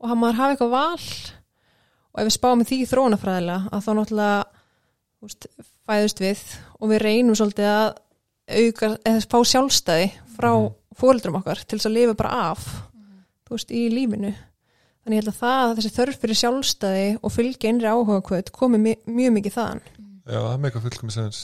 [0.00, 1.08] og að maður hafi eitthvað val.
[2.10, 4.38] Og ef við spáum því þróunafræðilega að þá náttúrulega
[5.22, 5.46] úst,
[5.86, 6.42] fæðust við
[6.80, 7.88] og við reynum svolítið að
[8.50, 12.64] auka, eða fá sjálfstæði frá mm fóreldrum okkar til þess að lifa bara af
[13.46, 14.32] þú veist, í lífinu
[15.04, 18.50] þannig ég held að það, að þessi þörf fyrir sjálfstæði og fylgja innri áhuga kvöt
[18.52, 19.80] komi mi mjög mikið þaðan.
[20.30, 21.40] Já, það er mega fullkomið sens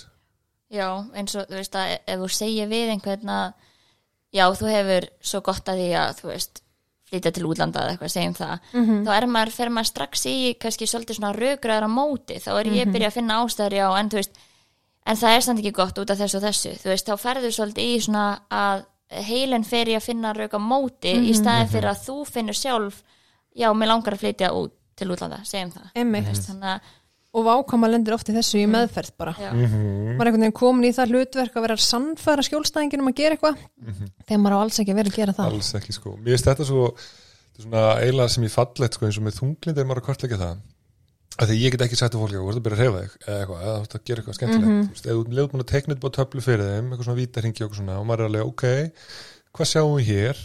[0.76, 3.52] Já, eins og þú veist að ef þú segir við einhvern að
[4.34, 6.62] já, þú hefur svo gott að því að þú veist,
[7.06, 8.96] flytja til útlanda eða eitthvað, segjum það, Mhm.
[9.06, 12.66] þá er maður fer maður strax í kannski svolítið svona rökraðar á móti, þá er
[12.74, 14.34] ég byrja að finna ástæður já, en þú veist,
[15.06, 17.54] en það er samt ekki gott út af þessu og þessu, þú veist, þá ferður
[17.54, 18.84] svolítið í svona að
[19.30, 23.02] heilin fer í að finna röka móti í staðin fyrir að þú finnur sjálf
[23.56, 25.90] já, mér langar að flytja út til útlanda, segjum það.
[25.94, 26.30] Einmitt.
[26.46, 26.80] þannig að,
[27.36, 29.34] og vákama lendir oft í þessu í meðferð bara.
[29.36, 30.16] Já, Mhm.
[30.16, 33.36] maður er einhvern veginn komin í það hlutverk að vera sannfæra skjólstæðingin um að gera
[33.36, 33.56] eitthvað.
[34.26, 35.52] Þegar maður á alls ekki að vera að gera það.
[35.52, 36.16] Alls ekki sko.
[36.16, 39.36] Mér finnst þetta svo þetta er svona eiginlega sem ég fallegt sko eins og með
[39.40, 40.56] þunglind er maður að kortleika það.
[41.36, 43.00] Að því ég get ekki sagt til fólki að þú ert að byrja að reyfa
[43.04, 43.12] þig.
[43.26, 44.66] Eða eitthvað, eða þú ert að gera eitthvað skemmtilegt.
[44.66, 44.86] Mm -hmm.
[44.86, 47.20] þú veist, ef þú leiður búin að teikna þetta á töflu fyrir þeim eitthvað svona
[47.20, 48.64] vítarhingi og eitthvað svona og maður er alveg, ok
[49.56, 50.40] hvað sjáum við hér,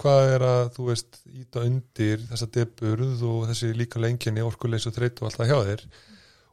[0.00, 4.96] hvað er að þú veist, íta undir þessa deburð og þessi líka lenginni orkuleys og
[4.96, 5.84] þreyt og allt það hjá þér?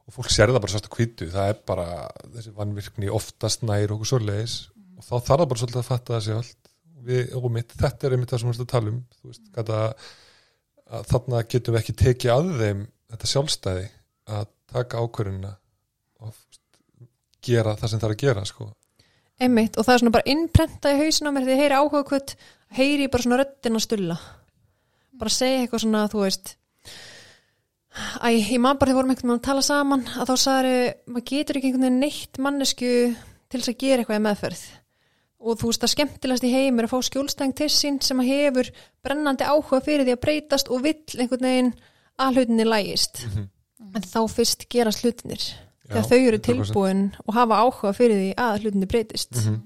[0.04, 1.86] Og fólk sér það bara svart að kvítu það er bara
[2.34, 4.56] þessi vannvirkni oftast nær okkur svoleiðis.
[4.98, 6.60] Og þá þarf það bara svolítið að fatta sér allt.
[7.04, 9.00] Við, og mitt, þetta er einmitt það sem við erum að tala um.
[9.24, 9.80] Veist, gata,
[10.94, 13.88] að þarna getum við ekki tekið að þeim þetta sjálfstæði
[14.38, 15.52] að taka ákvörðuna
[16.20, 16.62] og veist,
[17.44, 18.70] gera það sem það er að gera sko.
[19.42, 22.04] Einmitt, og það er svona bara innprenta í hausina á mér þegar ég heyri áhuga
[22.06, 22.36] kvöt
[22.74, 24.18] heyri ég bara svona röddina stulla.
[25.18, 26.54] Bara segja eitthvað svona, þú veist
[27.94, 31.26] Æ, ég man bara þegar vorum einhvern veginn að tala saman að þá sagði, maður
[31.30, 34.62] getur ekki einhvern veginn neitt mannesku til þess að gera eitthvað í meðferð.
[35.44, 38.30] Og þú veist að skemmtilegast í heim er að fá skjólstæðing til sín sem að
[38.32, 38.70] hefur
[39.04, 41.70] brennandi áhuga fyrir því að breytast og vill einhvern veginn
[42.18, 43.22] að hlutinni lægist.
[43.94, 45.46] En þá fyrst gerast hlutinir
[45.88, 46.42] þegar þau eru 100%.
[46.48, 49.56] tilbúin og hafa áhuga fyrir því að hlutinni breytist Mhm.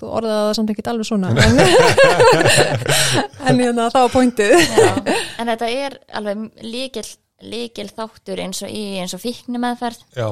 [0.00, 1.58] þú orðaði það samt ekkert alveg svona en,
[3.50, 7.04] en hérna, það var pointið en þetta er alveg líkil,
[7.42, 10.28] líkil þáttur eins og í eins og fíkni meðferð Já,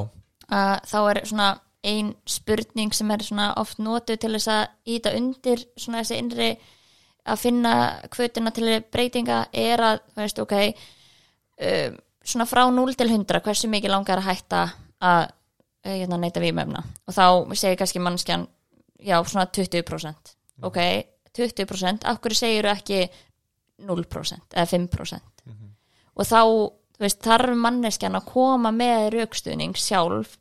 [0.49, 1.51] að þá er svona
[1.89, 4.65] ein spurning sem er svona oft notuð til þess að
[4.97, 6.49] íta undir svona þessi innri
[7.29, 7.75] að finna
[8.11, 13.69] kvötuna til breytinga er að, þú veist, ok um, svona frá 0 til 100 hversu
[13.71, 14.63] mikið langar að hætta
[15.05, 18.47] að uh, hérna, neyta vímöfna og þá segir kannski mannskjan
[18.99, 20.35] já, svona 20%
[20.67, 20.79] ok,
[21.39, 23.05] 20% af hverju segir ekki
[23.87, 25.55] 0% eða 5%
[26.19, 26.41] og þá,
[26.99, 30.35] veist, þarf manneskjan að koma með raukstuðning sjálf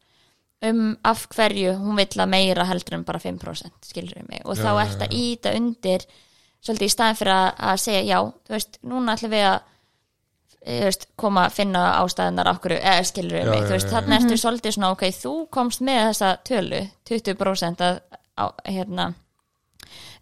[0.65, 4.41] um af hverju hún vill að meira heldur en bara 5% skilur mig?
[4.45, 5.19] Og Já, þá ert að já.
[5.21, 6.05] íta undir
[6.65, 8.17] svolítið í staðin fyrir að, að segja já,
[8.47, 9.75] þú veist, núna ætlum við að eh,
[10.67, 14.19] veist, koma að finna ástæðunar okkur, eða skilur Já, mig, já, þú veist, já, þarna
[14.19, 17.99] ertu svolítið svona, ok, þú komst með þessa tölu 20% að,
[18.35, 19.07] á, hérna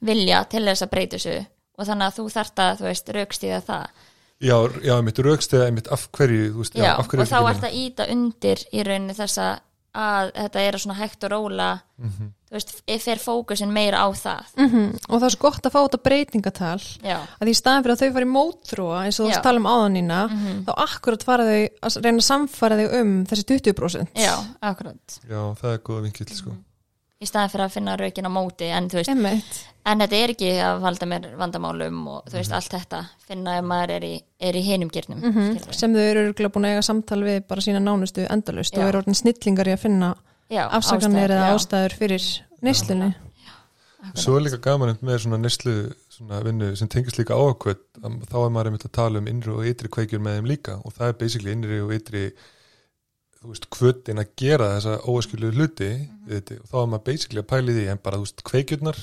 [0.06, 1.38] vilja til þess að breyta þessu
[1.76, 4.04] og þannig að þú þarft að, þú veist, raukstíða það.
[4.46, 7.40] Já, já, mitt raukstega mitt af hverju, þú veist, já, já, af hverju og þá
[7.50, 9.48] ert að íta undir í rauninni þessa
[9.96, 12.32] að þetta er svona hægt og róla Mhm.
[12.50, 14.44] þú veist, fer fókusin meira á það.
[14.60, 17.96] Mm og það er svo gott að fá þetta breytingatal já, að í staðin fyrir
[17.96, 20.20] að þau fari mótþróa eins og þú að tala um áðanina
[20.68, 25.20] þá akkurat fara þau að reyna að samfara þau um þessi 20% já, akkurat.
[25.30, 26.56] Já, það er góða vinkill sko.
[27.22, 30.82] Í staðin fyrir að finna raukin á móti en veist, en þetta er ekki að
[30.84, 34.64] valda mér vandamálum og þú veist, allt þetta finna ef maður er í, er í
[34.66, 38.26] hinum gyrnum mm sem þau eru örugglega búin að eiga samtal við bara sína nánustu
[38.30, 38.88] endalust og Já.
[38.90, 40.16] eru orðin snillingar í að finna
[40.52, 41.56] já, afsakanir eða já.
[41.56, 42.28] ástæður fyrir
[42.66, 43.14] neyslunni.
[44.14, 45.74] Svo er líka gaman með svona neslu
[46.14, 47.82] svona vinnu sem tengist líka ákvöld
[48.30, 50.94] þá er maður einmitt að tala um innri og ytri kveikjur með þeim líka og
[50.94, 52.28] það er basically innri og ytri
[53.46, 55.90] þú veist, kvötin að gera þessa óaskilu hluti
[56.26, 59.02] við þetta, og þá er maður basically að pæli því en bara, þú veist, kveikjurnar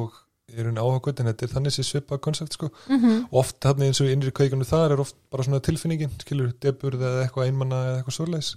[0.00, 0.18] og
[0.50, 2.70] er hún áhagvöld en þetta er þannig sér svipað koncept sko.
[2.88, 3.28] Mhm.
[3.30, 6.52] og oft hann eins og í innri kveikjunum þar er oft bara svona tilfinningin, skilur,
[6.62, 8.50] deburð eða eitthvað einmanna eða eitthvað svoleiðis.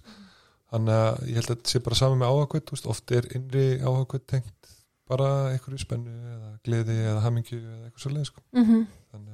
[0.74, 3.66] Þannig að ég held að þetta sé bara saman með áhagvöld veist, oft er innri
[3.78, 4.72] áhagvöld tengt
[5.10, 8.42] bara einhverju spennu eða gleði eða hamingju eða eitthvað svoleiðis sko.
[8.58, 9.26] mm að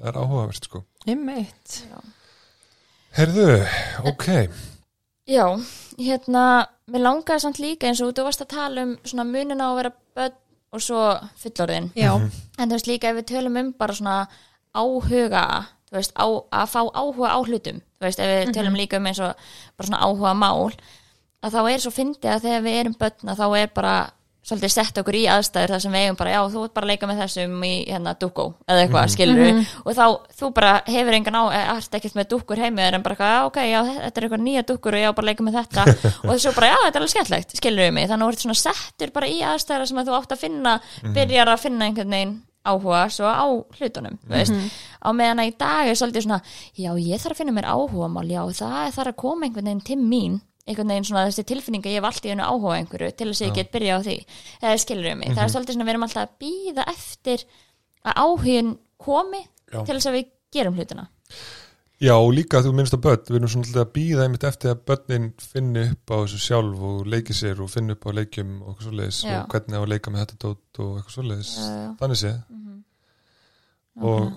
[0.00, 0.84] það er áhugavert sko.
[1.04, 1.82] Einmitt.
[3.12, 3.48] Herðu,
[4.08, 4.26] ok
[5.28, 5.44] Já,
[5.98, 9.70] hérna, mér langaði samt líka eins og þú varst að tala um svona munina á
[9.70, 10.38] að vera börn
[10.70, 11.02] og svo
[11.42, 11.90] fullorðin.
[11.98, 12.14] Já,
[12.58, 14.16] En þú veist líka ef við tölum um bara svona
[14.74, 15.44] áhuga,
[15.90, 16.26] þú veist, á,
[16.62, 17.80] að fá áhuga á hlutum.
[17.98, 19.34] Þú veist, ef við tölum líka um eins og
[19.76, 20.72] bara svona áhuga mál,
[21.42, 23.94] að þá er svo fyndið að þegar við erum börn að þá er bara
[24.40, 26.92] svolítið sett okkur í aðstæður þar sem við eigum bara, já, þú ert bara að
[26.94, 29.40] leika með þessum í hérna dúkó eða eitthvað, mm skilur
[29.84, 30.04] og þá,
[30.40, 31.44] þú bara hefur engan á
[31.76, 34.96] ert ekkert með dúkkur heimið en bara, já, ok, já, þetta er eitthvað nýja dúkkur
[34.96, 35.86] og ég á bara leika með þetta.
[36.24, 38.08] Og þessu bara, já, þetta er alveg skemmtlegt, skilur við mig.
[38.10, 40.76] Þannig að þú ert svona settur bara í aðstæður sem að þú átt að finna,
[41.16, 43.46] byrjar að finna einhvern veginn áhuga svo á
[43.78, 44.52] hlutunum mm veist,
[45.00, 46.40] á meðan að í dag er svolítið svona,
[46.76, 49.86] já, ég þarf að finna mér áhuga mál, já, það þarf að koma einhvern veginn
[49.88, 50.34] til mín
[50.70, 53.48] einhvern veginn svona þessi tilfinning að ég í hennu áhuga á einhverju til þess að
[53.50, 54.18] ég get byrja á því.
[54.62, 57.44] Eða skilur um mig, það er svolítið svona við erum alltaf að býða eftir
[58.00, 59.80] að áhugin komi Já.
[59.84, 61.08] til þess að við gerum hlutina.
[62.00, 64.78] Já, og líka þú minnst að börn, við erum svona að býða einmitt eftir að
[64.88, 68.78] börnin finni upp á þessu sjálf og leiki sér og finni upp á leikjum og
[68.80, 71.50] og hvernig á að leika með þetta dót og eitthvað svoleiðis.
[72.00, 72.78] Þannig sé Mhm.
[74.00, 74.32] og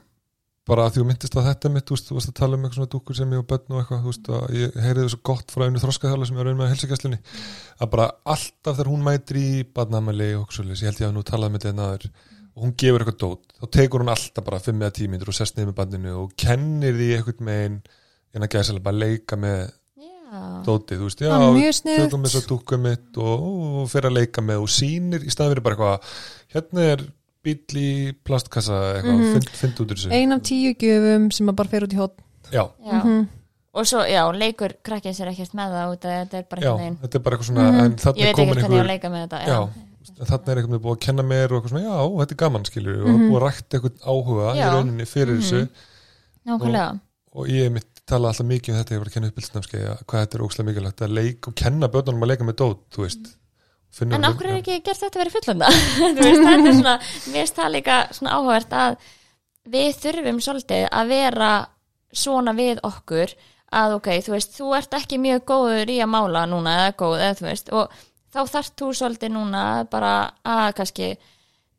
[0.67, 2.62] bara að því þú myndist að þetta mitt, þú veist, þú varst að tala um
[2.63, 5.19] eitthvað svona dúkkur sem ég og börn og eitthvað, þú veist, að ég heyriði svo
[5.30, 7.19] gott frá einu þroskaþjála sem ég var raun með helsikesslunni
[7.84, 11.26] að bara alltaf þegar hún mætir í badnamæli og svoleiðis, ég held ég að nú
[11.28, 12.08] talaði með þetta aður
[12.54, 15.38] og hún gefur eitthvað dót, þá tekur hún alltaf bara 5 eða 10 mínútur og
[15.39, 17.80] sest niður með bandinu og kennir því eitthvað megin
[18.34, 19.63] en að gæsa bara leika með
[20.34, 23.43] Já, dótið, þú veist, já, tökum þess að dúka mitt og,
[23.84, 26.15] og fyrir að leika með og sýnir í fyrir bara eitthvað
[26.56, 27.04] hérna er
[27.44, 29.36] bíl í plastkassa eitthvað, Mhm.
[29.36, 31.98] mm find út úr þessu ein af tíu gjöfum sem að bara fer út í
[32.00, 32.18] hótt
[32.52, 33.04] já, já.
[33.04, 33.28] Mhm.
[33.74, 36.70] og svo, já, leikur krakkið sér ekkert með það út að þetta er bara já,
[36.72, 37.80] einhvern veginn þetta er bara eitthvað svona Mhm.
[37.84, 39.40] en ég þarna er veit komin ekkert hvernig ég á að einhver leika með þetta
[39.48, 39.60] já,
[40.24, 43.02] þarna er eitthvað búið að kenna mér og eitthvað svona, já, þetta er gaman skilur
[43.04, 43.30] og Mhm.
[43.30, 45.42] búið að rækta eitthvað áhuga í rauninni fyrir Mhm.
[45.44, 45.70] þessu
[46.48, 47.00] nákvæmlega
[47.34, 50.36] og ég mitt tala alltaf mikið um þetta ég var að kenna uppbyldsnafskeið hvað þetta
[50.36, 50.66] er ókslega
[53.94, 56.96] að að Finnur En okkur er ekki gert þetta að vera fullanda þetta er svona,
[57.30, 58.96] mér finnst það líka svona áhugavert að
[59.74, 61.52] við þurfum svolítið að vera
[62.14, 63.36] svona við okkur
[63.74, 67.16] að ok, þú veist, þú ert ekki mjög góður í að mála núna eða góð,
[67.26, 68.02] eða þú veist og
[68.34, 70.12] þá þarft þú svolítið núna bara
[70.46, 71.08] að kannski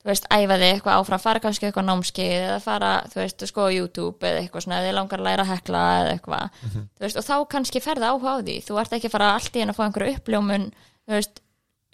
[0.04, 3.64] þú veist, æfa þig eitthvað áfram, fara kannski eitthvað námskeið eða fara, þú veist, sko
[3.64, 7.06] á YouTube eða eitthvað svona, eða þig langar að læra að hekla eða eitthvað, þú
[7.06, 9.62] veist, og þá kannski ferða áhuga á því, þú ert ekki að fara allt í
[9.62, 10.66] henn að fá einhverju uppljómun,
[11.08, 11.40] þú veist um,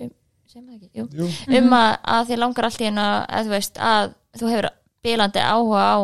[0.00, 1.06] sem það ekki, jú.
[1.12, 4.68] Jú, um að, að þið langar allt í henn að, þú veist, að þú hefur
[5.04, 5.98] bilandi áhuga á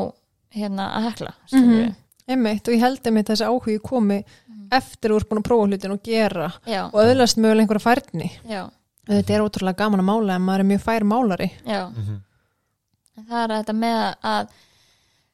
[0.56, 1.94] hérna að hekla, skilur Mhm.
[2.28, 4.16] Einmitt, og ég held einmitt þessi áhugi komi
[4.74, 8.30] eftir úr búin að prófa hlutin og gera já, og öðlast mögulega einhverja færni.
[8.50, 8.64] Já,
[9.06, 11.50] þetta er ótrúlega gaman að mála en maður er mjög fær málari.
[11.64, 11.84] Já.
[11.90, 12.22] Mhm,
[13.18, 14.48] En það er þetta með að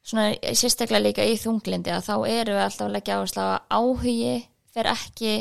[0.03, 3.61] svona sérstaklega líka í þunglindi að þá erum við alltaf að leggja áherslu á að
[3.79, 5.33] áhugi fer ekki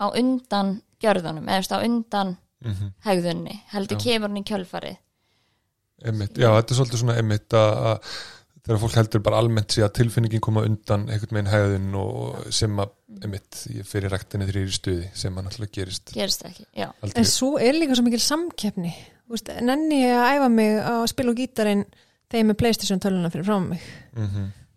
[0.00, 0.70] á undan
[1.02, 2.92] gjörðunum, eða þú á undan mhm.
[3.06, 4.04] hegðunni, heldur Já.
[4.06, 5.00] kemur hann í kjölfarið.
[6.00, 8.12] Einmitt, já, þetta er svolítið svona einmitt að, að
[8.60, 12.94] þegar fólk heldur bara almennt að tilfinningin koma undan einhvern veginn hæðin og sem að,
[13.20, 17.18] einmitt, fyrir er í stuði sem að náttúrulega gerist gerist ekki, já, aldrei.
[17.20, 18.94] en svo er líka svo mikil samkeppni.
[19.26, 21.84] Þú veist, nenni ég að æfa mig að spila á gítarinn
[22.30, 23.84] þegar ég með Playstation töluna fyrir frá mig?
[24.16, 24.30] Mm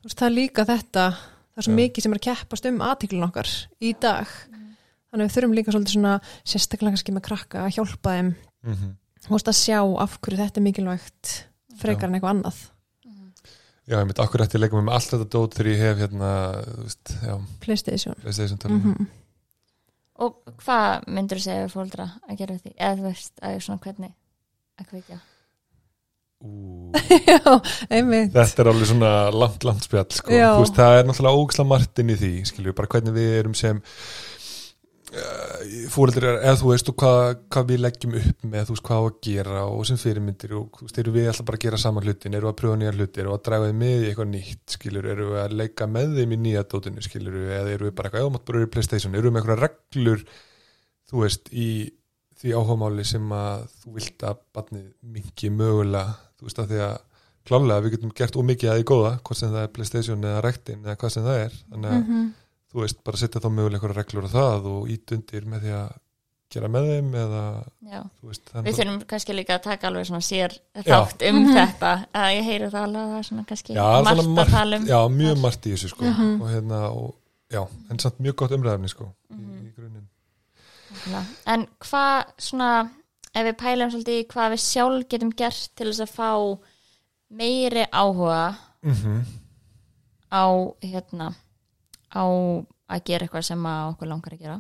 [0.04, 1.04] Þú veist, það er líka þetta
[1.54, 1.78] það er svo Já.
[1.78, 4.32] mikið sem er að keppast um aðtíklun okkar í dag
[5.14, 8.30] þannig að við þurfum líka svolítið svona sérstaklega kannski með krakka að hjálpa þeim
[8.66, 8.94] -hmm.
[9.22, 11.34] þú veist að sjá af hverju þetta er mikilvægt
[11.78, 12.62] frekar en eitthvað annað
[13.84, 15.98] Já, einmitt, akkur ætti ég að leika mig með allt þetta dót þegar ég hef
[16.00, 16.30] hérna,
[16.64, 18.82] þú veist, já, Playstation PlayStation mm.
[18.82, 19.08] -hmm.
[20.24, 23.84] og hvað myndur þú segja við fóldra að gera því, eða þú veist, að svona
[23.84, 24.14] hvernig
[24.80, 25.20] að kveikja
[26.44, 26.92] Ú,
[27.32, 27.40] Já,
[27.90, 30.32] einmitt Þetta er alveg svona langt, langt spjall, sko.
[30.32, 30.50] Já.
[30.56, 33.56] Þú veist, það er náttúrulega ógislega margt inn í því, skiljum, bara hvernig við erum
[33.56, 33.80] sem
[35.94, 37.24] fóreldrar, eða þú veist, hvað,
[37.54, 40.70] hvað við leggjum upp með, þú veist, hvað á að gera og sem fyrirmyndir og,
[40.80, 43.22] þú veist, eru við alltaf bara að gera saman hlutin, eru að pröfa nýja hluti,
[43.24, 46.34] eru að draga þeim með í eitthvað nýtt, skiljur, eru við að leika með þeim
[46.34, 49.16] í nýja dótinu, skiljur, eða eru við bara eitthvað, já, mátt bara eru í Playstation,
[49.20, 50.26] eru við með eitthvað reglur,
[51.14, 51.70] þú veist, í
[52.44, 56.96] því áhugamáli sem að þú vilt að barnið mingi mögulega, þú veist, að því að
[57.44, 60.84] klálega við getum gert ómikið að því góða hvort sem það er Playstation eða rektin
[60.86, 61.56] eða hvað sem það er.
[61.74, 62.22] Þannig að Mhm.
[62.74, 65.74] Þú veist, bara setja þá mögulega eitthvað reglur á það og ít undir með því
[65.78, 65.92] að
[66.54, 67.42] gera með þeim eða
[67.90, 70.54] já, þú veist, við þurfum kannski líka að taka alveg svona sér
[70.86, 71.92] þátt um þetta.
[72.14, 74.78] Að ég heyri það alveg að það er svona kannski já, margt svona að tala
[74.82, 76.06] um já, mjög margt í þessu sko.
[76.12, 76.34] Mhm.
[76.42, 77.16] og hérna, og,
[77.54, 79.54] já, en samt mjög gott umræðafni sko Mhm.
[79.54, 80.08] í, í grunninn.
[80.94, 81.24] Nákvæmlega.
[81.56, 82.70] En hvað svona,
[83.34, 86.60] ef við pælum svolítið í hvað við sjálf getum gert til þess að fá
[87.34, 89.24] meiri áhuga mm
[90.34, 90.46] á
[90.82, 91.34] hérna
[92.14, 92.26] á
[92.94, 94.60] að gera eitthvað sem okkur langar að gera.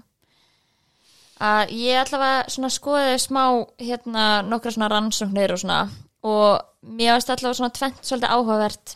[1.44, 3.44] Að ég allavega skoði smá
[3.82, 5.80] hérna nokkra svona rannsóknir og svona
[6.24, 8.96] og mér varst allavega svona tvent svolítið áhugavert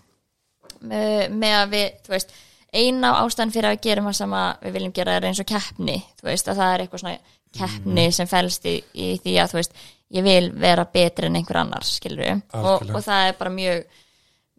[0.82, 2.36] með, með að við, þú veist
[2.78, 5.98] eina ástæðan fyrir að við gerum það sem við viljum gera er eins og keppni
[6.20, 9.60] þú veist að það er eitthvað svona keppni sem fælst í, í því að þú
[9.60, 9.78] veist,
[10.17, 14.00] ég vil vera betri en einhver annars, skilur við og, og það er bara mjög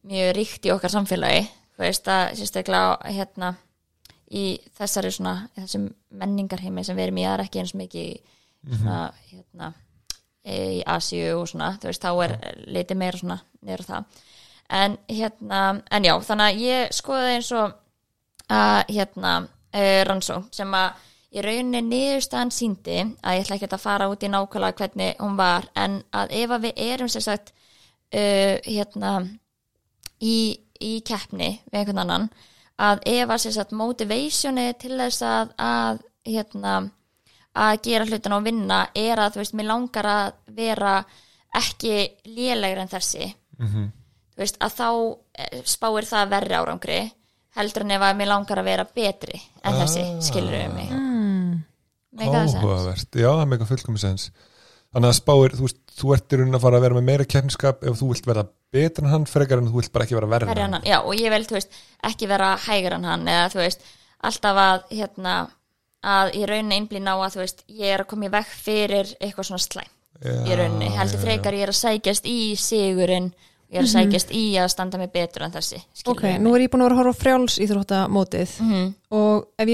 [0.08, 3.54] mjög ríkt í okkar samfélagi þú veist að sérstaklega hérna
[4.28, 4.44] í
[4.76, 5.88] þessari svona í þessum
[6.20, 8.16] menningarheimi sem við erum í það er ekki eins mikið í
[8.68, 8.98] svona
[9.30, 9.72] hérna
[10.48, 12.34] í Asíu og svona, veist, þá er
[12.68, 14.22] litið meira svona á það.
[14.68, 15.60] En hérna,
[15.90, 17.76] en já, þannig að ég skoði eins og
[18.52, 23.82] að hérna uh, rannsókn sem að í rauninni niðurstaðan síndi að ég ætla ekki að
[23.82, 27.52] fara út í nákvæmlega hvernig hún var en að ef að við erum sem sagt
[27.52, 29.12] uh, hérna
[30.20, 32.30] í, í keppni við einhvern annan
[32.78, 36.74] að ef að sagt motivationi til þess að, að hérna
[37.58, 41.04] að gera hlutin og vinna er að þú veist, mér langar að vera
[41.58, 41.94] ekki
[42.26, 43.86] lélegur en þessi Mhm.
[44.36, 46.98] þú veist, að þá eh, spáir það verri árangri
[47.56, 50.20] heldur en ef að mér langar að vera betri en þessi, Ah.
[50.20, 50.90] skilur við mig
[52.46, 52.56] sense?
[52.58, 54.30] áhugavert, já, það meika fullkomis sens
[54.94, 57.24] þannig að spáir, þú veist, þú ert í raunin að fara að vera með meira
[57.28, 60.30] keppniskap ef þú vilt verða betur en hann frekar en þú vilt bara ekki vera
[60.30, 63.26] verður verri en hann, já, og ég vil, þú veist, ekki vera hægur en hann,
[63.28, 63.84] eða þú veist
[64.28, 65.34] alltaf að, hérna
[66.08, 69.12] að í rauninni einblín á að, þú veist, ég er að koma í veg fyrir
[69.20, 69.94] eitthvað svona slæm
[70.48, 73.28] í rauninni, heldur frekar ég er að sækjast í sigurinn,
[73.68, 76.72] ég er að sækjast í að standa mig betur en þessi Ok, nú er ég
[76.72, 78.88] búin að vera að horfa á frjáls íþróttamótið Mhm.
[79.10, 79.68] og ef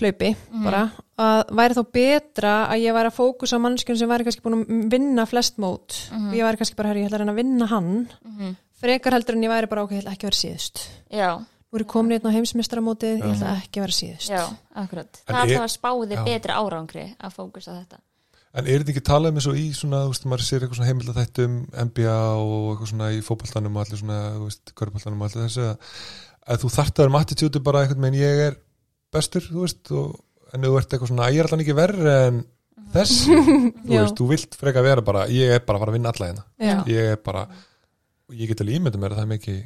[0.00, 0.64] hlaupi Mhm.
[0.64, 0.82] bara,
[1.18, 4.58] að væri þá betra að ég væri að fókusa á mannskjörn sem væri kannski búin
[4.60, 5.96] að vinna flest mót.
[6.12, 6.28] Mhm.
[6.28, 8.08] og ég væri kannski bara, herri, ég ætla að reyna að vinna hann.
[8.76, 10.82] Frekar heldur en ég væri bara, ok, ég ætla ekki að vera síðust.
[11.10, 14.28] Já, nú er ég komin hérna á heimsmeistaramótið, ég ætla ekki að vera síðust.
[14.28, 14.42] Já,
[14.76, 15.22] akkurat.
[15.26, 16.24] En það er alltaf að spáði já.
[16.24, 17.98] betri árangri að fókusa á þetta.
[18.56, 20.76] En er þetta ekki talað um eins og í svona, þú veist, maður sér eitthvað
[20.78, 21.56] svona heimild að þetta um
[21.88, 25.64] NBA og eitthvað svona í fótboltanum og allir svona, þú veist, körbóltanum og allir þessu
[25.66, 25.76] að,
[26.48, 28.56] að þú þarft að vera með attitúti bara eitthvað menn ég er
[29.16, 30.12] bestur, þú veist, og,
[30.54, 32.42] en þú ert eitthvað svona, ég er alltaf ekki verri en
[32.94, 33.38] þessi,
[33.86, 34.02] þú Já.
[34.04, 36.84] veist, þú vilt freka vera bara, ég er bara að fara að vinna alla hérna,
[36.92, 37.46] ég er bara,
[38.36, 39.62] ég get alveg ímyndum mér að það er mikið,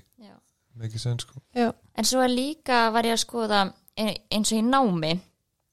[0.80, 1.40] mikið sen, sko.
[1.58, 1.68] Já.
[2.00, 3.64] En svo er líka var ég að skoða
[4.00, 5.10] ein- eins og í námi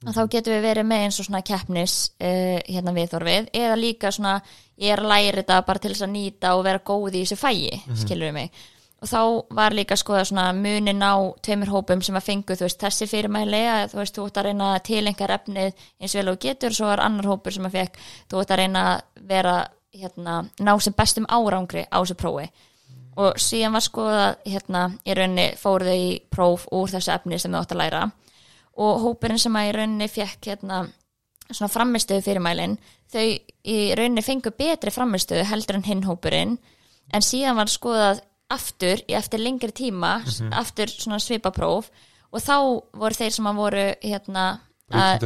[0.05, 4.11] að þá getum við verið með eins og svona keppnis uh, hérna viðþorfið eða líka
[4.13, 4.33] svona
[4.77, 7.37] ég er að læra þetta bara til þess að nýta og vera góð í þessu
[7.39, 8.59] fæi, skilur við mig
[8.97, 9.21] og þá
[9.53, 11.13] var líka skoða svona munin á
[11.45, 14.47] tveimur hópum sem að fengu þú veist þessi fyrirmæli að þú veist þú ert að
[14.47, 16.73] reyna að tilenga efnið eins vel og þú getur.
[16.73, 17.99] Svo er annar hópur sem að fekk
[18.31, 19.57] þú ert að reyna að vera
[19.97, 22.47] hérna, ná sem bestum árangri á þessu prófi.
[23.17, 27.63] Og síðan var skoðað hérna, í rauninni fóruðu í próf úr þessu efni sem þau
[27.63, 28.03] átt að læra.
[28.77, 30.83] Og hópurinn sem að í rauninni fekk hérna,
[31.49, 32.77] svona framistöðu fyrirmælin
[33.13, 36.57] þau í rauninni fengu betri framistöðu heldur en hinn hópurinn.
[37.13, 40.21] En síðan var skoðað aftur í eftir lengri tíma
[40.55, 41.89] aftur svona svipapróf
[42.31, 42.55] og þá
[42.93, 44.59] voru þeir sem að voru hérna,
[44.91, 45.19] að,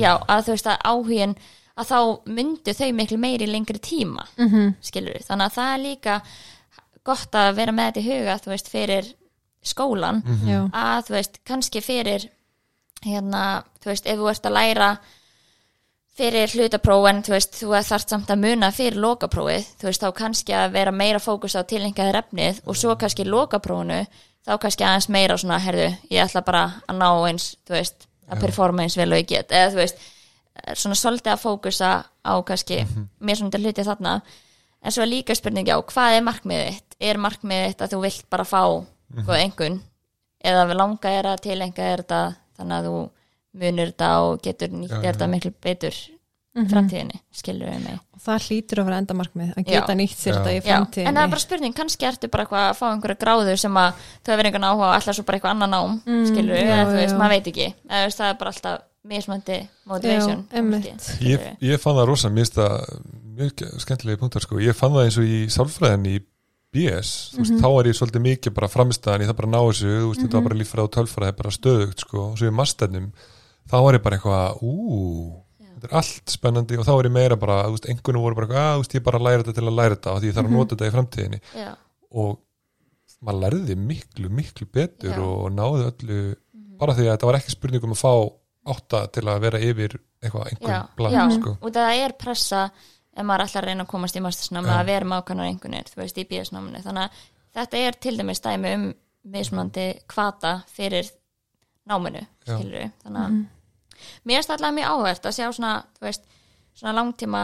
[0.00, 1.34] já, að þú veist að áhugin
[1.78, 4.48] að þá myndu þau miklu meiri lengri tíma Mhm.
[4.54, 4.74] -hmm.
[4.82, 6.22] skilur þannig að það er líka
[7.04, 9.14] gott að vera með þetta í huga þú veist fyrir
[9.62, 10.70] skólan Já.
[10.72, 12.28] að þú veist kannski fyrir
[13.04, 14.98] hérna þú veist ef þú ert að læra
[16.18, 20.08] fyrir hlutapróf en þú veist þú þarft samt að muna fyrir lokaprófið þú veist þá
[20.18, 24.02] kannski að vera meira fókus á tilengaðir efnið og svo kannski í lokaprófinu
[24.48, 28.44] þá kannski aðeins meira svona herðu ég ætla bara að ná eins þú veist að
[28.44, 29.52] performa eins vel og ég get.
[29.52, 30.02] Eða þú veist
[30.76, 32.82] svona svolítið að fókusa á kannski
[33.24, 34.18] mér svona til hluti þarna.
[34.82, 36.98] En svo er líka spurningi á hvað er markmiðið þitt?
[37.08, 38.62] Er markmiðið þitt að þú vilt bara fá
[39.26, 39.80] góð engun
[40.44, 42.20] eða við langa er að tilenga er þetta
[42.58, 42.98] þannig að þú
[43.58, 45.98] munir þetta og getur nýtt er þetta miklu betur
[46.58, 47.98] í framtíðinni, skilur við mig?
[48.16, 49.98] Og það hlýtur að vera endamarkmið að geta Já.
[50.00, 52.64] nýtt sér þetta í Já, framtíðinni en það er bara spurning, kannski ertu bara eitthvað
[52.64, 55.54] að fá einhverja gráður sem að þú hefur einhvern áhuga og ætla svo bara eitthvað
[55.54, 57.18] annan nám mm, skilur við, já, þú veist, já.
[57.20, 57.68] maður veit ekki.
[57.92, 60.42] Veist, það er bara alltaf mismöndi motivation
[61.22, 65.38] Ég, ég fann það rosa, mjög skemmtilegi punktar sko, ég fann það eins og í
[65.52, 66.18] sálfræðin í
[66.74, 69.88] BS, þú veist, þá var ég svolítið mikið bara framistæðan, ég það bara ná þessu,
[69.88, 73.06] þú veist, þetta var bara líffræð og tölfræði, bara stöðugt sko, og svo í masternum,
[73.68, 74.72] þá var ég bara eitthvað, ú,
[75.60, 76.78] þetta er allt spennandi.
[76.80, 78.98] Og þá var ég meira bara, þú veist, einhvern voru bara eitthvað, að, þú veist,
[78.98, 80.90] ég bara læra þetta til að læra þetta og því ég þarf að nota þetta
[80.90, 81.40] í framtíðinni.
[81.58, 81.70] Já,
[82.18, 82.36] og
[83.24, 85.22] maður lærði miklu, miklu betur Já.
[85.24, 86.20] og náði öllu
[86.78, 88.12] bara því að þetta var ekki spurningum að fá
[88.68, 91.56] átta til að vera yfir eitthvað einhvern já, bland sko.
[91.58, 95.22] og það er pressa ef maður að reyna að komast í mastersnámi að vera með
[95.22, 97.22] ákvæmnar einhvernir, þú veist, í BS-náminu þannig að
[97.58, 98.88] þetta er til dæmis dæmi um
[99.28, 101.08] mismunandi kvata fyrir
[101.88, 103.38] náminu, skilur við þannig að
[104.28, 106.28] mér er alltaf mjög áhvert að sjá svona, þú veist,
[106.78, 107.42] svona langtíma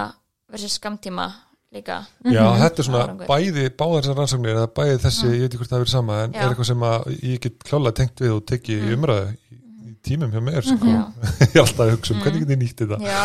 [0.52, 1.28] versus skamtíma
[1.74, 1.98] líka.
[2.30, 3.26] Já, þetta er svona Árangur.
[3.30, 6.36] bæði báðar þessar rannsóknir eða bæði þessi, ég veit ekki hvort það verið sama en
[6.36, 6.40] Já.
[6.44, 9.58] er eitthvað sem að ég get klálega tengt við og teki í umræðu í,
[9.90, 10.94] í tímum hjá mér sko.
[11.44, 13.00] Ég er alltaf að hugsa um hvernig get ég nýtt þetta.
[13.02, 13.22] Já,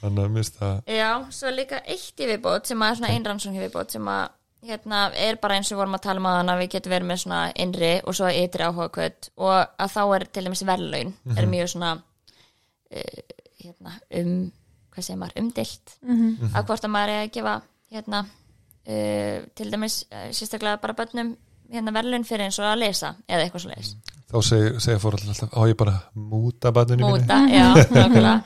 [0.00, 3.64] þannig að mist það Já, svo líka eitt í viðbót sem að svona einrannsókn í
[3.66, 4.28] viðbót sem að
[4.70, 7.20] hérna er bara eins og við vorum að tala um að við getum verið með
[7.22, 11.48] svona innri og svo ytri áhuga kvöld og að þá er til dæmis verðlaun er
[11.48, 11.92] mjög svona
[13.60, 14.32] hérna, um
[14.90, 15.96] hvað segir maður, umdilt
[16.50, 17.56] að hvort að maður er að gefa
[17.90, 21.36] hérna uh, til dæmis uh, sérstaklega bara bönnum
[21.70, 23.94] hérna verðlaun fyrir eins og að lesa eða eitthvað svo leiðis
[24.30, 27.24] þá segja, segja fórhaldur alltaf á ég bara múta barninu mínu.
[27.24, 28.36] Móta, já, nákvæmlega.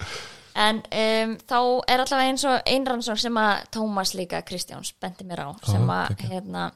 [0.65, 1.59] En um, þá
[1.91, 6.13] er allavega eins og einrannsókn sem að Tómas líka Kristjáns bendi mér á sem að
[6.13, 6.31] geggjað.
[6.31, 6.69] hérna,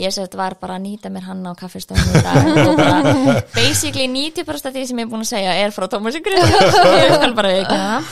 [0.00, 2.50] ég sett var bara að nýta mér hann á kaffestöðum í dag.
[2.66, 5.86] Og bara basically 90% af því sem ég er búin að segja er frá
[7.64, 8.10] ekki það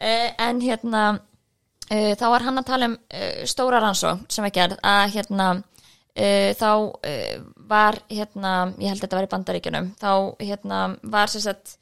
[0.00, 4.54] uh, en hérna uh, þá var hann að tala um uh, stóra rannsókn sem er
[4.56, 7.34] gerð að hérna uh, þá uh,
[7.70, 10.80] var hérna, ég held að þetta var í bandaríkjunum þá hérna
[11.16, 11.76] var sem sagt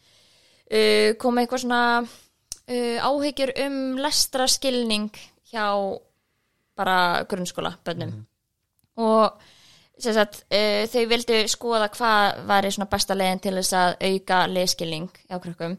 [0.73, 5.11] uh, kom eitthvað svona uh, áhyggjur um lestraskilning
[5.53, 5.69] hjá
[6.79, 8.21] bara grunnskóla bönnum
[8.99, 9.39] og
[9.99, 15.39] sagt, uh, þau vildu skoða hvað svona besta leiðin til þess að auka leskilning hjá
[15.43, 15.79] krökkum.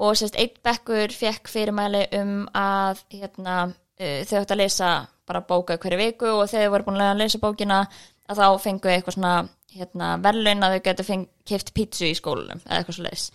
[0.00, 3.56] Og sagt, eitt bekkur fekk fyrirmæli um að hérna,
[4.00, 4.92] uh, þau ættu að lesa
[5.30, 7.84] bara bóka hverju viku og þau voru búin að lesa bókina
[8.30, 9.34] að þá fengu eitthvað svona
[9.74, 13.26] hérna, verðlaun að þau getur kift pítsu í skólunum eða eitthvað svo leis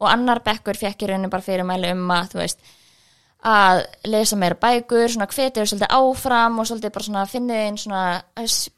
[0.00, 2.64] og annar bekkur fekk í rauninni bara fyrirmæli um að þú veist
[3.44, 8.04] að lesa meira bækur, svona hvetið svolítið áfram og svolítið bara svona finnið einn svona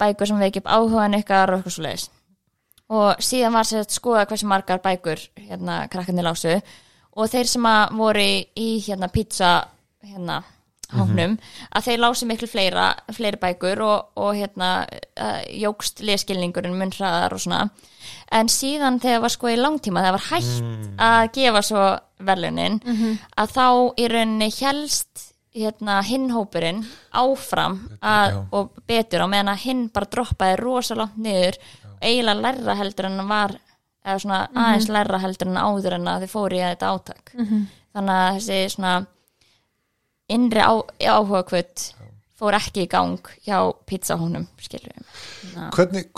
[0.00, 2.08] bækur sem veikja upp áhugaðin ykkar og eitthvað svo leiðis
[2.96, 6.58] og síðan var sér skoða hversu margar bækur hérna krakkarnir lásu
[7.16, 8.26] og þeir sem að voru
[8.58, 9.54] í hérna pizza
[10.06, 10.42] hérna
[10.94, 11.36] hóknum
[11.70, 17.36] að þeir lási miklu fleira fleiri bækur og, og hérna uh, jógst leskilningurinn mun hraðar
[17.36, 17.68] og svona.
[18.34, 21.86] En síðan þegar var sko í langtíma þegar var hægt að gefa svo
[22.26, 22.80] verðlunin
[23.36, 23.66] að þá
[23.98, 26.82] í rauninni helst hérna hinnhópurinn
[27.16, 28.40] áfram að, já.
[28.52, 31.56] og betur á meðan að hinn bara droppaði rosalangt niður
[31.96, 33.56] og eiginlega lærra heldur en hann var
[34.06, 37.32] eða svona aðeins lærra heldur en áður en að þið fóru í þetta átak.
[37.96, 38.92] Þannig að þessi svona
[40.32, 40.72] innri á,
[41.06, 41.86] áhuga kvöld
[42.36, 43.58] fór ekki í gang hjá
[43.88, 44.46] pizzahónum
[45.72, 46.10] hvernig,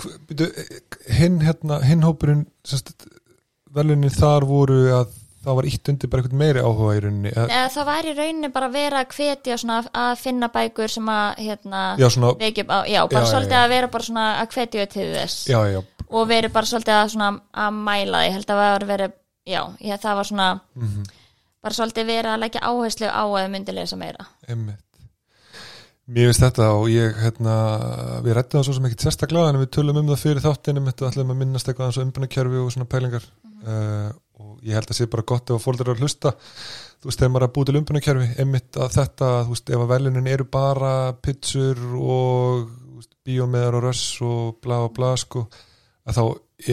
[1.19, 2.47] hinn hérna, hinn hópurinn
[3.75, 7.33] velunin þar voru að það var ítt undir bara eitthvað meiri áhuga í rauninni
[7.75, 9.59] það var í rauninni bara að vera að hvetja
[10.03, 13.71] að finna bækur sem að hérna, já svona, upp á, já, bara Já, svolítið að
[13.75, 15.39] vera bara svona að hvetja til þess.
[15.49, 15.81] Já, já.
[16.09, 17.31] Og verið bara svolítið að, svona,
[17.65, 19.17] að mæla því, ég held að það var verið
[19.49, 19.63] já,
[20.03, 21.09] það var svona mhm,
[21.69, 24.29] bara svolítið verið að leggja áherslu á að þau myndi lesa meira.
[24.49, 24.85] Einmitt.
[26.09, 27.55] Mér finnst þetta og ég, hérna,
[28.25, 31.11] við rættum það svo sem ekkert sérstaklega en við tölum um það fyrir þáttinum þetta
[31.11, 33.27] ætlum að minnast eitthvað eins og umbunarkerfi og svona pælingar.
[33.59, 34.09] Uh,
[34.41, 36.33] og ég held að sé bara gott ef að fólk eru að hlusta.
[36.99, 39.85] Þú veist, þegar maður er að búið til umbunarkerfi einmitt að þetta, þú veist, ef
[39.85, 40.93] að velunin eru bara
[41.27, 42.73] pizzur og
[43.29, 45.45] bíómiðar og röss og bla og bla, sko,
[46.09, 46.25] að þá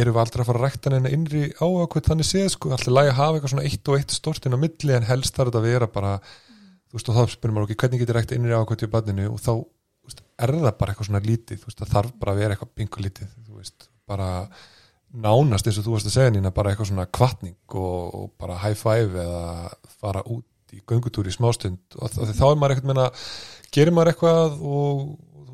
[0.01, 3.11] erum við aldrei að fara að rækta neina innri áhugað þannig séð, sko, alltaf lægi
[3.11, 5.67] að hafa eitthvað svona eitt og eitt stortin á milli en helst þarf þetta að
[5.69, 8.91] vera bara þú veist, og þá spyrir maður okkur, hvernig getur rækt innri ákvæmt í
[8.95, 9.51] badninu og þá
[10.07, 12.73] veist, er það bara eitthvað svona lítið, þú veist, það þarf bara að vera eitthvað
[12.79, 14.29] pingu lítið, þú veist, bara
[15.15, 18.57] nánast eins og þú varst að segja nýna bara eitthvað svona kvartning og, og bara
[18.63, 19.45] high five eða
[19.99, 21.79] fara út í göngutúri í smástund.
[21.99, 23.07] Og þá er maður eitthvað meina,
[23.75, 25.05] gerir maður eitthvað og,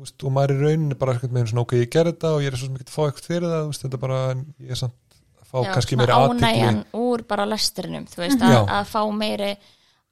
[0.02, 2.52] veist, og maður er rauninni bara eitthvað með svona, ok, ég ger þetta og ég
[2.52, 5.16] er svo sem ekki að fá eitthvað fyrir það, veist, þetta bara ég er samt
[5.42, 8.58] að fá já, kannski svona meira aðtikli ánægjan úr bara lestrinum þú veist, Já.
[8.58, 9.52] að, að fá meiri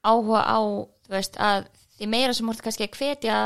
[0.01, 0.59] áhuga á
[1.07, 1.67] þú veist, að
[1.97, 3.39] því meira sem múrt kannski að hvetja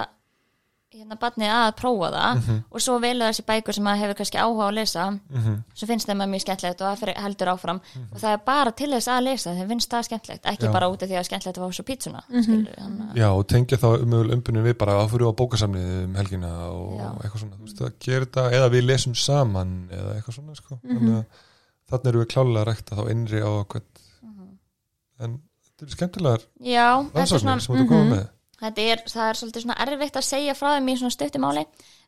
[0.95, 2.57] hérna barnið að prófa það Mhm.
[2.71, 5.55] og svo velu þessi bækur sem að hefur kannski áhuga á að lesa Mhm.
[5.75, 7.79] svo finnst þeim að mjög skemmtilegt og það fer- heldur áfram
[8.11, 10.71] og það er bara til þess að lesa þeim finnst það skemmtilegt, ekki Já.
[10.71, 13.15] bara út af því að skemmtilegt að fá svo pítsuna mm -hmm.
[13.15, 16.99] Já, og tengja þá umöðul umbunum við bara að fyrir á bókasamnið um helgina og
[16.99, 17.09] Já.
[17.23, 20.79] eitthvað svona, þú veist, að gera þetta eða við lesum saman eða eitthvað svona sko.
[20.83, 21.25] þannig að
[21.91, 23.81] þannig erum við klálega að rækta þá innri á okkur
[25.19, 28.27] en þetta er skemmtilegar Já, þetta er svona rannsóknir sem þú komið með
[28.65, 31.65] þetta er, það er svolítið svona erfitt að segja frá þeim í svona stuttumáli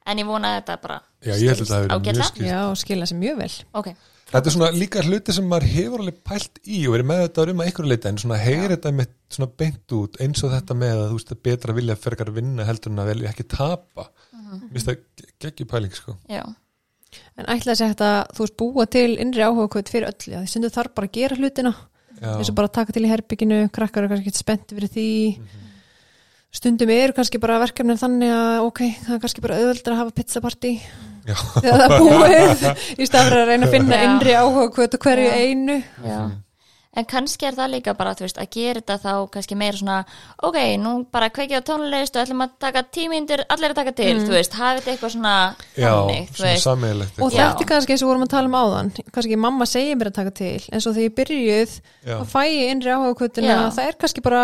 [0.07, 2.51] en ég vona að þetta bara Já, ég held að þetta hafi verið mjög skýrt
[2.51, 3.51] Já, og skila sér mjög vel.
[3.81, 3.89] Ok,
[4.27, 7.43] Þetta er svona líka hluti sem maður hefur alveg pælt í og verið með þetta
[7.53, 10.75] um að ykkur leita en svona heyri þetta með svona beint út eins og þetta
[10.75, 14.09] með að þú veist að betra vilja að vinna heldur en að velja ekki tapa.
[14.35, 16.17] Mér finnst það geggjum pæling sko.
[16.27, 16.43] Já,
[17.37, 20.39] En ætla að segja þetta, þú veist, búa til innri áhuga kvöld fyrir öll, já,
[20.41, 21.71] því stundu þarf bara að gera hlutina,
[22.17, 25.07] Já, þess að bara taka til í herbygginu, krakkar eru kannski ekki spennt fyrir því,
[26.53, 30.15] stundum eru kannski bara verkefnir þannig að, ok, það er kannski bara auðveldur að hafa
[30.21, 30.73] pizzapartí.
[31.27, 32.67] Já, þegar það er búið,
[33.03, 35.39] í stað fyrir að reyna að finna innri áhuga hverju Mhm.
[35.43, 35.79] einu.
[36.07, 36.19] já.
[36.97, 39.97] En kannski er það líka bara, veist, að gera þetta þá kannski meira svona,
[40.41, 44.15] ok, nú bara kveikja á tónlist og ætlum að taka tímyndir allir að taka til,
[44.23, 45.33] þú veist, hafið þetta eitthvað svona
[45.77, 48.49] Já, þannig, þú svona veist, sammeilegt og þetta er kannski eins og vorum að tala
[48.49, 51.77] um áðan kannski mamma segir mér að taka til en svo þegar ég byrjuð
[52.17, 53.61] að fæ ég innri áhugakvötuna Já.
[53.77, 54.43] það er kannski bara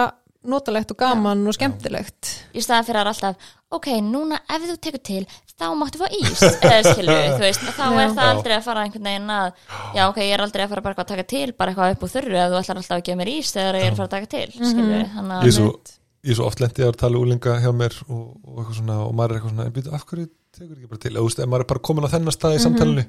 [0.50, 2.32] notalegt og gaman og skemmtilegt.
[2.54, 5.24] Í staðan fyrir að alltaf, ok, núna ef þú tekur til,
[5.54, 6.44] þá máttu fá ís.
[6.44, 8.30] Við, þú veist, þá er það Já.
[8.34, 9.50] aldrei að fara einhvern veginn að,
[9.96, 12.06] já, ok, ég er aldrei að fara bara eitthvað að taka til, bara eitthvað upp
[12.08, 14.10] úr þurru ef þú ætlar alltaf að gefa mér ís þegar ég er að fara
[14.10, 15.68] að taka til skilur við, þannig Ég er að svo,
[16.24, 19.16] ég er svo oft lendið að tala úlinga hjá mér og, og eitthvað svona og
[19.18, 21.14] maður er eitthvað svona, en býtu, af hverju tekur ekki bara til?
[21.14, 23.06] Eða, þú veist, ef maður er bara komin á þennan stað í samtalinu.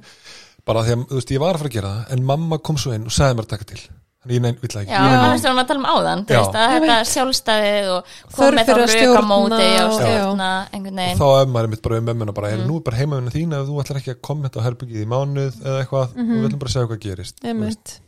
[0.65, 2.79] Bara því að, þú veist, ég var að fara að gera það en mamma kom
[2.81, 3.83] svo inn og sagði mér að taka til
[4.25, 6.35] þannig ég neinn, vill ekki Já, Ég það er svona að tala um áðan, þú
[6.35, 6.39] Já.
[6.41, 11.03] veist, að þetta sjálfstæðið og komið þá fyrir að röka stjórna móti og stjórna einhvern
[11.03, 11.21] veginn.
[11.21, 12.65] þá er maður mitt bara um mömmuna bara, mm.
[12.69, 15.61] nú er bara heimavinna þín ef þú ætlar ekki að kommenta á herbyggið í mánuð
[15.61, 18.01] eða eitthvað, og við ætlum bara segja hvað gerist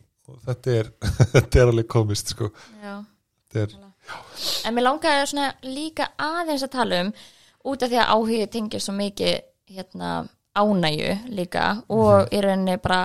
[0.47, 0.93] þetta er,
[1.35, 2.51] þetta er alveg komist sko.
[2.83, 2.97] Já.
[3.53, 3.77] þetta er,
[4.67, 7.09] En mér langaði svona líka aðeins að tala um
[7.67, 9.41] út af því að áhugi tengir svo mikið
[9.75, 10.11] hérna,
[10.57, 13.01] ánægju líka og í rauninni bara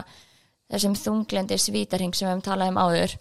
[0.71, 3.15] þessum þunglendi svítarhing sem við hefum talað um áður.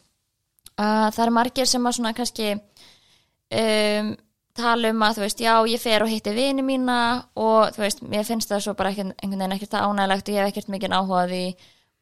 [0.80, 4.14] Að það er margir sem að svona kannski um,
[4.56, 7.00] tala um að þú veist, já, ég fer og hitti vini mína
[7.38, 10.34] og þú veist, mér finnst það svo bara ekkert, einhvern veginn ekkert það ánægilegt og
[10.34, 11.44] ég hef ekkert mikið áhuga á því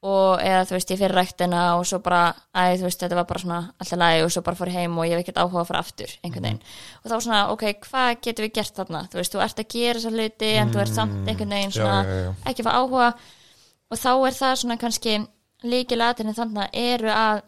[0.09, 2.21] og eða þú veist, ég fyrir ræktina og svo bara,
[2.55, 5.09] æ, þú veist, þetta var bara svona alltaf lagi og svo bara fór heim og
[5.09, 6.61] ég hef ekkert áhuga að fara aftur, einhvern veginn.
[7.03, 9.01] Og þá svona, ok, hvað getum við gert þarna?
[9.11, 11.79] Þú veist, þú ert að gera þessa hluti en þú ert samt einhvern veginn já,
[11.81, 12.31] svona já, já.
[12.53, 13.09] ekki fá áhuga.
[13.89, 15.17] Og þá er það svona kannski
[15.67, 17.41] líkilatinni þannig að eru að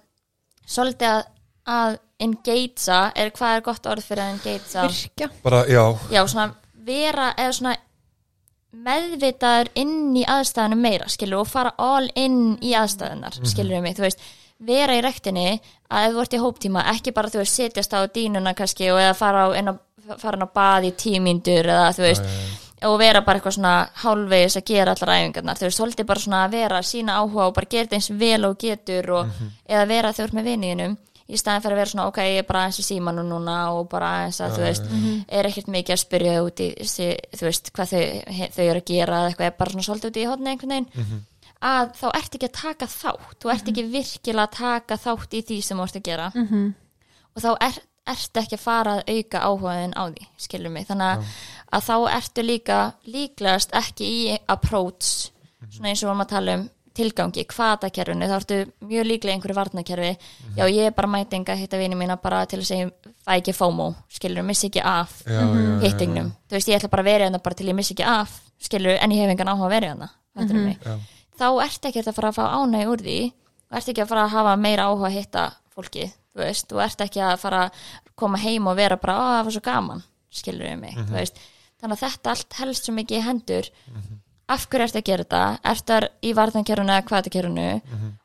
[0.71, 1.21] svolítið að,
[1.71, 4.89] að engagea, er hvað er gott orð fyrir að engagea?
[4.89, 5.31] Virkja.
[5.45, 6.49] Bara, já, já, svona
[6.91, 7.77] vera eða svona
[8.71, 13.97] meðvitaður inn í aðstæðunum meira, skilur, og fara all in í aðstæðunar, mm skilur mig,
[13.99, 14.23] þú veist.
[14.61, 15.55] Vera í rektinni
[15.89, 18.99] að ef þú ert í hóptíma ekki bara þú veist setjast á dínuna kannski og
[19.01, 19.75] eða fara á, inn á,
[20.21, 22.27] fara inn á bað í tímyndur eða þú veist
[22.89, 26.45] og vera bara eitthvað svona hálfvegis að gera allar æfingarnar, þú veist, svolítið bara svona
[26.47, 29.33] að vera sína áhuga og bara gera þetta eins vel og getur og,
[29.69, 30.99] eða vera þegar þú ert með viniðinum
[31.31, 33.89] í staðin fyrir að vera svona, ok, ég er bara aðeins í símanu núna og
[33.91, 34.89] bara aðeins að, þú veist
[35.39, 36.69] er ekkert mikið að spyrja út í
[37.39, 38.03] þú veist, hvað þau,
[38.57, 41.21] þau eru að gera eða eitthvað, er bara svona svolítið út í hodni einhvern veginn.
[41.61, 45.43] Að þá ert ekki að taka þátt þú ert ekki virkilega að taka þátt í
[45.45, 46.29] því sem þú ert að gera.
[46.35, 46.75] -hmm.
[47.37, 50.87] og þá er, ert ekki að fara að auka áhugaðin á því, skilur mig.
[50.89, 51.25] Þannig að,
[51.71, 55.31] að þá ertu líka líklegast ekki í approach
[55.71, 56.69] svona eins og við varum að tala um
[57.01, 60.11] tilgangi, kvatakerfinu, þá ertu mjög líklega einhverju varnakerfi,
[60.59, 62.89] já ég er bara mætinga að hitta vini mína bara til að segja
[63.25, 66.91] fæ ekki FOMO, skilur, missi ekki af já, já, já, hittingnum, þú veist ég ætla
[66.93, 69.53] bara að vera hérna bara til ég missi ekki af, skilur, en ég hef engan
[69.53, 70.11] áhuga að vera hérna,
[70.51, 70.83] mig?
[70.83, 70.99] Já.
[71.39, 73.19] þá ert ekki að fara að fá ánæg úr því
[73.71, 76.83] og ert ekki að fara að hafa meira áhuga að hitta fólki, þú veist, þú
[76.89, 77.81] ert ekki að fara að
[78.19, 81.43] koma heim og vera bara, að það var svo gaman skilur við mig, þú veist
[81.81, 83.71] þannig að þetta allt helst svo mikið í hendur.
[84.51, 85.43] Af hverju ertu að gera þetta?
[85.73, 87.67] Ertu að í varðankerfunu eða kvatakerfunu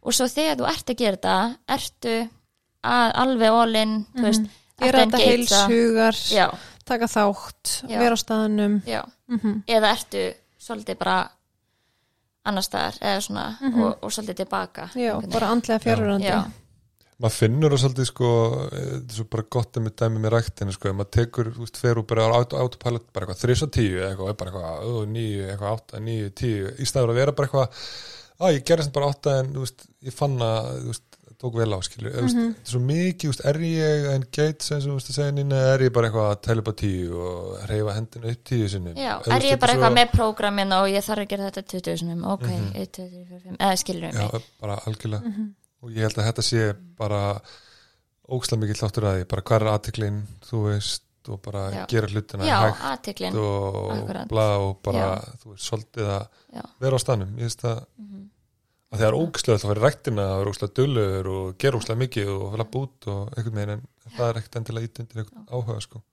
[0.02, 1.36] og svo þegar þú ert að gera þetta
[1.76, 2.16] ertu
[2.86, 4.48] að alveg all-in, þú veist
[4.82, 5.68] gera þetta að heils engagea.
[5.70, 6.48] hugar já,
[6.86, 7.98] taka þátt, Já.
[8.00, 9.02] vera á staðanum já.
[9.30, 9.54] Mhm.
[9.68, 10.24] eða ertu
[10.60, 11.16] svolítið bara
[12.46, 16.44] annar staðar eða svona og, og svolítið tilbaka já, bara andlega fjárurandi Já.
[17.24, 18.30] Maður finnur það svolítið sko
[18.66, 21.64] eh, þetta er svo bara gott að með dæmi með ræktinu sko, maður tekur, þú
[21.64, 24.88] veist, fer og bara autopilot bara eitthvað þrís og tíu eitthvað, og bara eitthvað, ó,
[25.16, 27.68] níu, eitthvað átta, níu, tíu í staður að vera bara eitthvað
[28.46, 31.58] að ég gerði sem bara átta en, þú veist, ég fann að þú veist, tók
[31.60, 32.52] vel á, skilju mm -hmm.
[32.56, 35.32] þetta er svo mikið, þú veist, er ég en geit sem þú veist að segja
[35.36, 37.36] nýna, er ég bara eitthvað að tella upp á tíu og
[37.72, 40.72] reyfa hendinu upp tíu sinni Já, er ég bara eitthvað með prógramin
[45.86, 47.46] og ég þarf að gera þetta 20 sinum, ok, 1, 2, 3, 4, 5 eða
[47.46, 49.06] skilur Já, mig bara algjörlega og ég held að þetta sé bara ókslega mikið hláttur
[49.06, 49.26] að því.
[49.30, 51.86] Bara hvað er aðtiklin, þú veist og bara Já.
[51.90, 55.38] gera hlutina Já, hægt aðtiklin og bla og bara, Já.
[55.42, 56.26] þú veist, svolítið að
[56.82, 57.86] vera á stanum, ég veist að
[58.96, 62.30] að það er að fara í ræktina það er ókslega dullur og gera ókslega mikið
[62.36, 65.82] og lappa út og einhvern veginn en það er ekkert endilega ít undir einhvern áhuga
[65.82, 66.04] sko.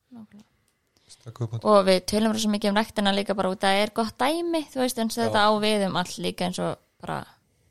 [1.63, 4.65] Og við tölum svo mikið um rektina líka bara út að það er gott dæmi,
[4.73, 7.21] þú veist, eins og þetta á við um allt líka eins og bara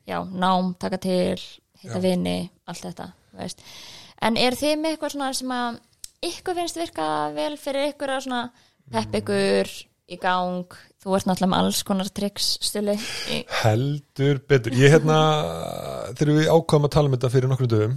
[0.06, 1.42] já, nám, taka til,
[1.82, 2.36] hitta vini
[2.70, 3.08] allt þetta,
[3.38, 3.62] veist.
[4.22, 5.80] En er þið með eitthvað svona sem að
[6.32, 8.42] ykkur finnst virka vel fyrir ykkur að svona
[8.92, 9.70] pepp ykkur
[10.12, 12.94] í gang, þú ert náttúrulega með alls konar triks stuli
[13.32, 14.74] í, heldur betur.
[14.76, 15.18] Ég hérna,
[16.18, 17.94] þegar við ákvæðum að tala um þetta fyrir nokkrum dögum,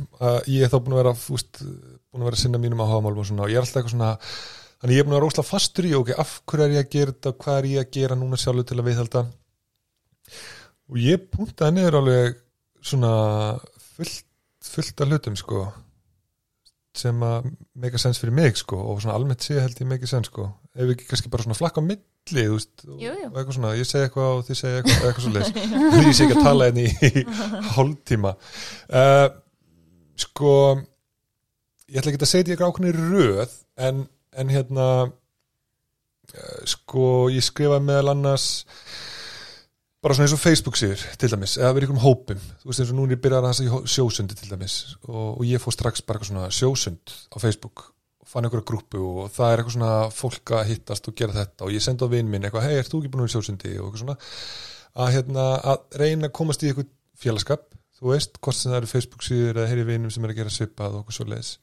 [0.51, 3.29] ég er þá búin að vera fúst, búin að vera að sinna mínum áhugamálum og
[3.29, 4.11] svona, og ég er alltaf eitthvað svona
[4.79, 6.93] þannig ég er búin að vera óslega fastur í, ok, af hverju er ég að
[6.95, 9.25] gera þetta hvað er ég að gera núna sjálfur til að viðhalda?
[10.85, 12.39] Og ég puntaði niður alveg
[12.85, 13.13] svona
[13.95, 14.23] fullt
[14.65, 15.65] fullt af hlutum sko
[16.95, 20.07] sem að make a sense fyrir mig sko og svona almennt sé held ég make
[20.07, 20.45] a sense sko.
[20.79, 23.27] Ef ekki kannski bara svona flakka á milli þú veist, og Jú, jú.
[23.27, 26.15] og eitthvað svona, ég segi eitthvað og þið segi eitthvað, eitthvað svo leis því ég
[26.15, 27.25] sé ekki að tala henni í
[27.75, 28.31] hálftíma.
[28.87, 29.27] Uh,
[30.23, 30.53] sko
[31.91, 33.57] ég ætla ekki að segja þetta í eitthvað ákveðni röð
[33.89, 34.01] en,
[34.39, 38.47] en hérna uh, sko ég skrifa meðal annars
[40.05, 42.41] bara svona eins og Facebook síður til dæmis, eða verið ykkur um hópum.
[42.61, 44.75] Þú veist eins og núna ég byrjar að það sjósundi til dæmis
[45.07, 47.87] og, og ég fór strax bara eitthvað svona sjósund á Facebook
[48.21, 51.65] og fann einhverja grúpu og það er eitthvað svona fólk að hittast og gera þetta
[51.65, 53.73] og ég sendi á vinn minn eitthvað, hei, ert þú ekki búin að vera sjósundi?
[53.79, 54.17] og eitthvað svona.
[54.95, 56.91] Að, hérna, að reyna að komast í eitthvað
[57.25, 60.43] félagskap þú veist, hvort sem það eru Facebook síður eða heyri vinnum sem er að
[60.43, 61.55] gera svipað og okkur svo leiðis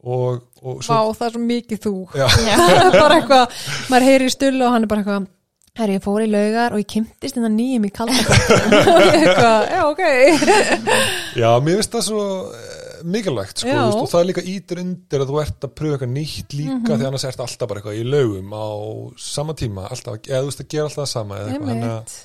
[0.00, 1.94] og, og Vá, það er svo mikið þú.
[2.96, 3.58] Bara eitthvað,
[3.92, 5.28] maður heyri í stullu og hann er bara eitthvað
[5.80, 8.36] Herri, ég fór í laugar og ég kymtist innan nýjum í kalda
[8.92, 10.02] og ég eitthvað, já, ok.
[11.40, 12.24] Já, mér finnst það svo
[12.58, 12.80] eh,
[13.14, 16.12] mikilvægt sko, veist, og það er líka ítur undir að þú ert að pröfa eitthvað
[16.16, 18.68] nýtt líka því annars ert alltaf bara eitthvað í laugum á
[19.24, 22.18] sama tíma, alltaf, eða þú veist að gera alltaf það sama eða eitthvað, Einmitt.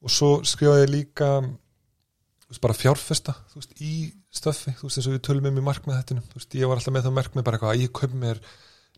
[0.00, 3.92] og svo skrifaði ég líka þú veist, bara fjárfesta þú veist, í
[4.40, 6.80] stöffi, þú veist, eins og við tölum um í markmið þetta, þú veist, ég var
[6.80, 8.42] alltaf með það markmið bara eitthvað að ég kaup mér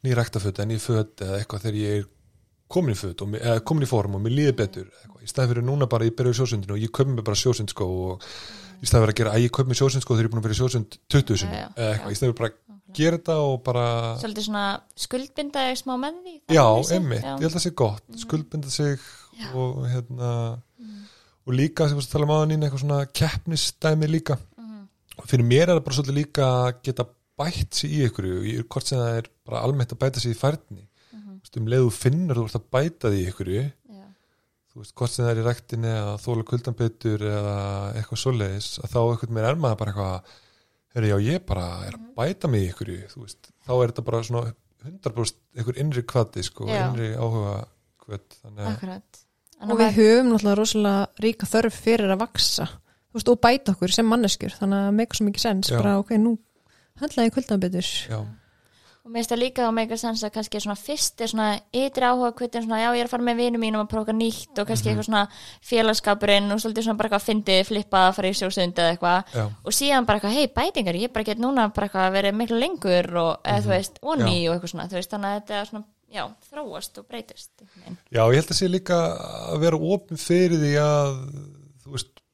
[0.05, 2.09] nýja ræktaföt en ég föt eða eitthvað þegar ég er
[2.71, 5.31] komin í föt og, eða komin í form og mér líði betur eða eitthvað, í
[5.33, 8.27] stæði fyrir núna bara ég í sjósundinu og ég kaup mér bara sjósundskó og
[8.81, 10.47] í stæði fyrir að gera að ég kaup mér sjósundskó þegar ég er búin að
[10.57, 12.59] í sjósund 20 sinni eða eitthvað, í stæði fyrir bara að
[12.97, 13.85] gera þetta og bara
[14.23, 14.65] Svolítið svona
[14.99, 16.67] skuldbindaði smá með því Já,
[17.21, 17.35] Já.
[17.35, 18.97] ég held að það sé gott skuldbinda sig
[19.41, 19.51] Já.
[19.55, 20.33] og hérna
[21.51, 24.37] og líka, sem við tala um aðan eitthvað svona keppnisdæmi líka.
[24.59, 24.83] Mhm.
[25.19, 27.07] og fyrir mér er það bara svolítið líka að geta
[27.41, 28.29] bætt sig í ykkur
[28.69, 30.90] hvort sem það er bara almennt að bæta sig í veist,
[31.61, 33.65] um leið þú finnur þú ert að bæta því í ykkur Já.
[34.71, 37.57] þú veist, hvort sem það er í rektinni eða þóla kuldan betur eða
[37.97, 40.35] eitthvað svoleiðis að þá eitthvað mér er maður bara eitthvað
[40.95, 44.07] herri, já, ég bara er að bæta mig í ykkur þú veist, þá er þetta
[44.11, 46.87] bara svona 100% ykkur innri kvati, sko, Já.
[46.89, 47.57] innri áhuga
[48.01, 49.21] kvöt, þannig að Akkurat
[49.61, 53.93] og við höfum náttúrulega rosalega ríka þörf fyrir að vaksa þú veist, og bæta okkur
[53.93, 55.77] sem manneskjur þannig að meika svo mikið sens, Já.
[55.83, 56.37] bara ok, nú
[57.01, 58.21] handlaði kvöldan betur já,
[59.05, 62.05] og mér finnst það líka á mega sens að kannski svona fyrst er svona ytri
[62.05, 64.61] áhuga kvötin svona já ég er að fara með vinum mínum að prófa eitthvað nýtt
[64.61, 65.23] og kannski eitthvað svona
[65.71, 69.39] félagskapurinn og svolítið svona bara eitthvað fyndið flippað að fara í sjósund eða eitthvað.
[69.65, 72.61] Og síðan bara eitthvað hei bætingar ég bara get núna bara eitthvað að vera miklu
[72.61, 75.89] lengur og eða þú veist onni og eitthvað svona veist þannig að þetta er svona
[76.11, 77.53] já þróast og breytist
[78.11, 78.99] já, ég held að sé líka
[79.55, 81.13] að vera opin fyrir því að
[81.85, 82.25] þú veist,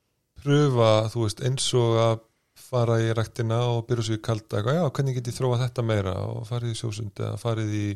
[0.41, 2.23] pröfa þú veist, að
[2.67, 5.85] fara í rektina og byrja svo í kalda eitthvað, já, hvernig get ég þróa þetta
[5.87, 6.15] meira?
[6.33, 7.87] Og farið í sjósund eða farið í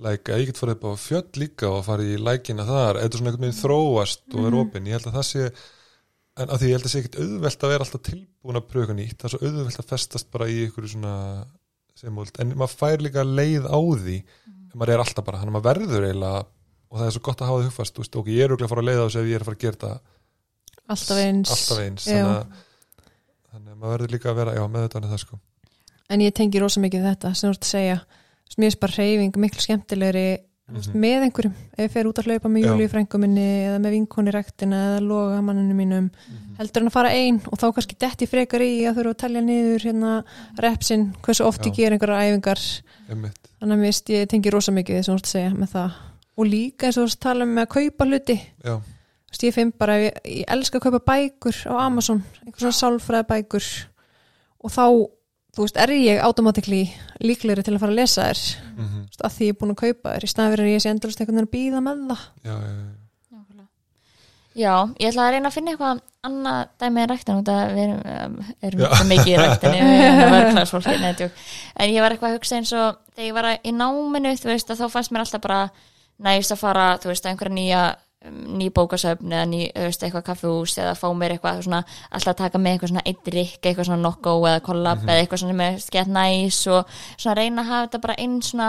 [0.00, 3.32] læka, ég get farið upp á fjöll líka og farið í lækina þar, eða svona
[3.32, 5.42] einhvern veginn þróast og er opin, ég held að það sé
[6.40, 8.96] en að því ég held að sé ekkit auðvelt að vera alltaf tilbúin að pröfa
[8.96, 11.14] nýtt, það er svo auðvelt að festast bara í ykkur svona
[12.00, 14.16] semult, en maður fær líka leið á því
[14.70, 15.52] ef maður er alltaf bara, það er
[16.96, 17.14] það er
[19.36, 19.44] er
[20.90, 22.06] alltaf eins, alltaf eins.
[22.08, 22.62] Þannig að,
[23.52, 25.40] þannig að maður verður líka að vera, já, með þetta það sko.
[26.10, 27.98] En ég tengi rosa mikið þetta sem þú ert að segja,
[28.58, 30.28] mér finnst bara reyfing miklu skemmtilegri
[30.70, 31.00] veist, Mhm.
[31.02, 32.66] með einhverjum, ef ég fer út að hlaupa með Já.
[32.70, 36.10] Júlíu frængu minni eða með vinkoni rektina eða loga manninu mínum
[36.58, 39.42] heldur en að fara einn og þá kannski detti frekar í að þurfa að telja
[39.42, 40.12] niður hérna
[40.58, 42.82] repsin, hversu oft ég ger einhverja æfingar.
[43.10, 45.70] Einmitt, þannig að finnst ég tengi rosa mikið því sem þú ert að segja með
[45.74, 45.92] það.
[46.38, 48.40] Og líka eins og þú ert að tala um með að kaupa hluti.
[48.64, 48.80] Já,
[49.30, 52.78] Þú veist, ég finn bara, ég, ég elska að kaupa bækur á Amazon, einhver svona
[52.80, 53.68] sálfræði bækur.
[54.66, 54.86] Og þá,
[55.54, 56.80] þú veist, er ég automatically
[57.22, 58.42] líklegri til að fara að lesa þær.
[58.74, 60.24] Mm Þú veist, að því ég er búin að kaupa þær.
[60.26, 62.24] Í fyrir að ég sé einhvern veginn að býða með það.
[62.42, 62.88] Já, já, já.
[63.30, 63.68] Nákvæmlega.
[64.54, 67.84] Já, ég ætla að reyna að finna eitthvað annað dæmi en ræktin út að við
[67.86, 69.30] erum, um, svo mikið
[70.90, 71.38] í neðtjók
[71.80, 74.72] en ég var eitthvað að hugsa eins og þegar ég var í náminu, þú veist,
[74.72, 75.60] að þá fannst mér alltaf bara
[76.26, 77.84] næst að fara, þú veist, að einhverja nýja
[78.28, 81.80] ný bókasöfn eða ný, veist, eitthvað kaffihús eða fá mér eitthvað svona,
[82.12, 85.56] alltaf taka með eitthvað svona eitt drikk, eitthvað svona nokko eða kollab eða eitthvað svona
[85.56, 88.68] með skett næs og svona reyna að hafa þetta bara einn svona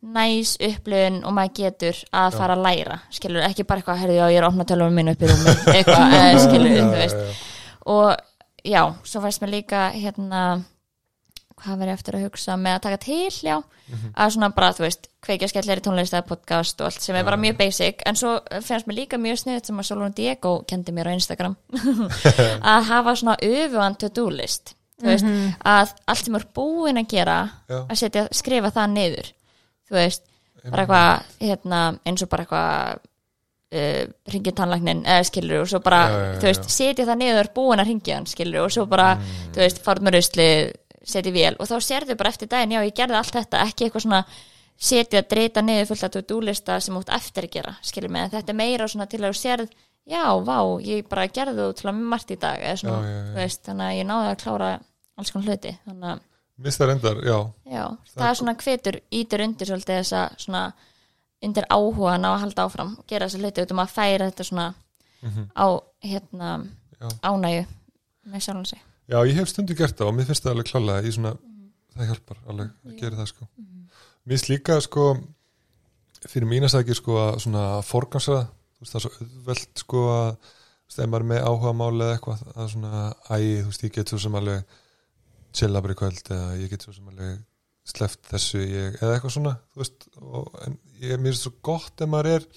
[0.00, 4.24] næs upplifun og maður getur að fara að læra skilur, ekki bara eitthvað, herði já,
[4.32, 7.46] ég er að opna tölvunum mín upp í rúmi, eitthvað, skilur þú veist,
[7.84, 8.08] og
[8.64, 10.44] já, svo fæst mér líka hérna
[11.64, 13.56] hvað verið eftir að hugsa með að taka til, já.
[14.14, 17.24] Að svona bara, þú veist, kveikja skellir í tónlist eða podcast og allt sem er
[17.26, 18.02] bara mjög basic.
[18.06, 21.56] En svo finnst mér líka mjög sniðut sem að Solon Diego kendi mér á Instagram.
[22.74, 25.28] Að hafa svona öfugan to-do list þú veist,
[25.64, 27.36] að allt sem er búin að gera
[27.70, 27.78] Já.
[27.88, 29.30] að setja, skrifa það niður.
[29.88, 30.26] Þú veist,
[30.66, 32.98] bara eitthvað hérna, eins og bara eitthvað
[33.80, 34.02] uh,
[34.34, 37.50] ringið tannlæknin eða skilur og svo bara, Já, já, já, þú veist, setja það niður
[37.56, 39.40] búin að ringja hann skilur og svo bara, Mm.
[39.56, 40.48] þú veist, farnurusli
[41.04, 44.02] setja vél og þá sérðu bara eftir daginn já, ég gerði allt þetta, ekki eitthvað
[44.06, 44.24] svona
[44.80, 48.56] setja, dreita niður fullt að to-do-lista sem út eftir að gera, skilur mig þetta er
[48.60, 49.70] meira svona til að þú sérð
[50.10, 53.16] já, vá, ég bara gerði þú til að margt í dag eða svona, Já, já,
[53.20, 53.26] já.
[53.30, 54.70] þú veist, þannig að ég náði að klára
[55.20, 56.26] alls konar hluti, þannig að
[56.60, 57.36] Mista reyndar, já,
[57.72, 57.84] Já,
[58.14, 60.64] það er svona hvetur ítur undir svolítið þessa svona
[61.40, 64.44] undir áhugan á að halda áfram og gera þessa hluti út um að færa þetta
[64.44, 64.66] svona
[65.56, 65.66] á
[66.04, 66.68] hérna Mhm.
[67.00, 67.08] Já.
[67.24, 67.64] ánægju
[68.28, 68.80] með sjálfum sig
[69.10, 71.34] já, ég hef stundu gert það og mér finnst það alveg klálega í svona,
[71.96, 73.50] það hjálpar alveg að gera það sko.
[73.58, 75.10] Mér finnst líka sko
[76.28, 81.06] fyrir mína sækir sko að svona forgansraða, þú veist það er svo auðvelt sko að
[81.06, 84.40] er með áhuga máli eða eitthvað, að svona æ, þú veist, ég get svo sem
[84.40, 84.76] alveg
[85.54, 87.38] chilla bara í kvöld eða ég get svo sem alveg
[87.90, 92.04] sleppt þessu ég, eða eitthvað svona, þú veist og, en ég, mér finnst svo gott
[92.04, 92.48] ef maður er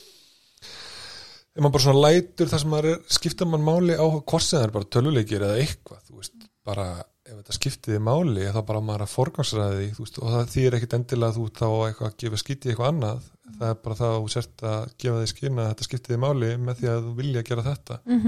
[1.54, 4.58] ef maður bara svona lætur það sem maður er, skipta mann máli á hvort sem
[4.60, 6.88] það er bara töluleikir eða eitthvað þú veist, bara
[7.24, 10.78] ef þetta skiptiði máli þá bara maður að forgangsræði því þú veist, og það þýr
[10.80, 13.30] ekkit endilega þú þá eitthvað að gefa skítið eitthvað annað.
[13.54, 16.80] Það er bara það að þú sért að gefa því að þetta skiptiði máli með
[16.80, 18.00] því að þú vilja gera þetta.
[18.04, 18.20] Mm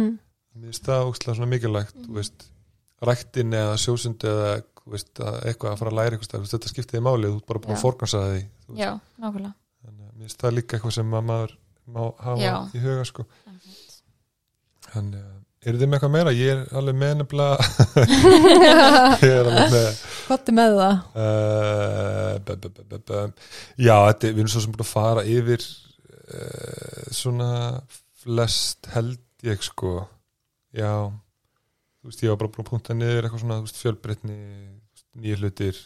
[0.64, 2.48] finnst það ógstlega svona mikilvægt þú veist,
[3.06, 4.54] ræktin eða sjósundi eða
[4.86, 7.82] veist, að eitthvað að fara að læra eitthvað þetta skiptiði máli, þú ert bara að
[7.82, 8.42] forgangsræði
[10.42, 11.56] það líka eitthvað sem að maður
[11.92, 12.54] má hafa Já.
[12.76, 13.26] í huga sko
[14.86, 16.34] Þannig að, eru þið með eitthvað meira?
[16.36, 17.56] Ég er alveg með nefnilega
[19.26, 19.90] Ég er alveg með
[20.26, 20.96] Hvað er með það?
[21.26, 23.20] uh, b -b -b -b -b
[23.82, 27.52] Já, þetta, við erum svo sem búin að fara yfir uh, svona
[28.24, 29.98] flest held ég sko
[30.76, 30.94] Já
[32.06, 34.40] Þú veist, ég var bara búin að punta niður eitthvað svona, þú veist, fjölbreytni
[35.16, 35.84] nýja hlutir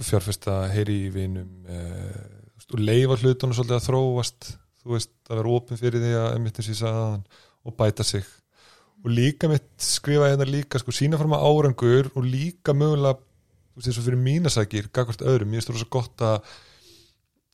[0.00, 2.40] fjárfesta, heyri í vinum uh,
[2.70, 4.46] og leifa hlutunum svolítið að þróast
[4.80, 7.24] þú veist, að vera opinn fyrir því að emitt eins og ég sagði aðan
[7.66, 8.28] og bæta sig.
[9.00, 13.80] Og líka mitt skrifa hérna líka sko sína fram að árangur og líka mögulega þú
[13.80, 16.52] veist eins og fyrir mínasækir gagvart öðrum, ég finnst það svo gott að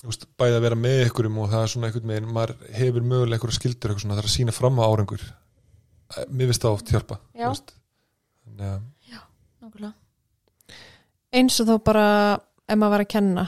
[0.03, 3.07] þú veist, bæði að vera með ykkurum og það er svona einhvern veginn, maður hefur
[3.13, 5.27] mögulega ykkur skildur eitthvað svona, það er að sína fram að árangur.
[6.31, 7.49] Mér finnst það oft hjálpa þú Já.
[7.51, 7.73] veist.
[8.57, 8.83] að
[9.67, 9.95] nákvæmlega.
[11.37, 12.09] Eins og þá bara
[12.67, 13.47] ef maður var að kenna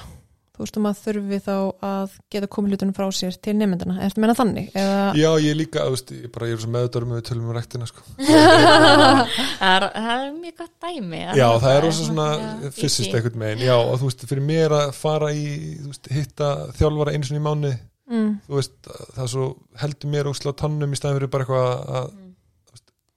[0.58, 1.54] þú veist, og maður þurfi þá
[1.86, 4.70] að geta komið hlutunum frá sér til nefndina, ertu að meina þannig?
[4.74, 7.46] Eða, Já, ég líka, þú veist, ég, bara, ég er svo meðutar með við tölum
[7.46, 8.04] um rektina, sko.
[8.26, 9.22] það
[9.70, 13.66] er, það er mjög gott dæmi Já, það er rosa svona já, fysiskt einhvern megin,
[13.68, 15.48] já, og þú veist, fyrir mér að fara í,
[15.78, 17.74] þú veist, hitta þjálfara einu sinni í mánu,
[18.10, 18.78] mm, þú veist,
[19.14, 19.50] það er svo
[19.84, 21.70] heldur mér úrslega tannum í staðin fyrir bara eitthvað
[22.02, 22.27] að, ef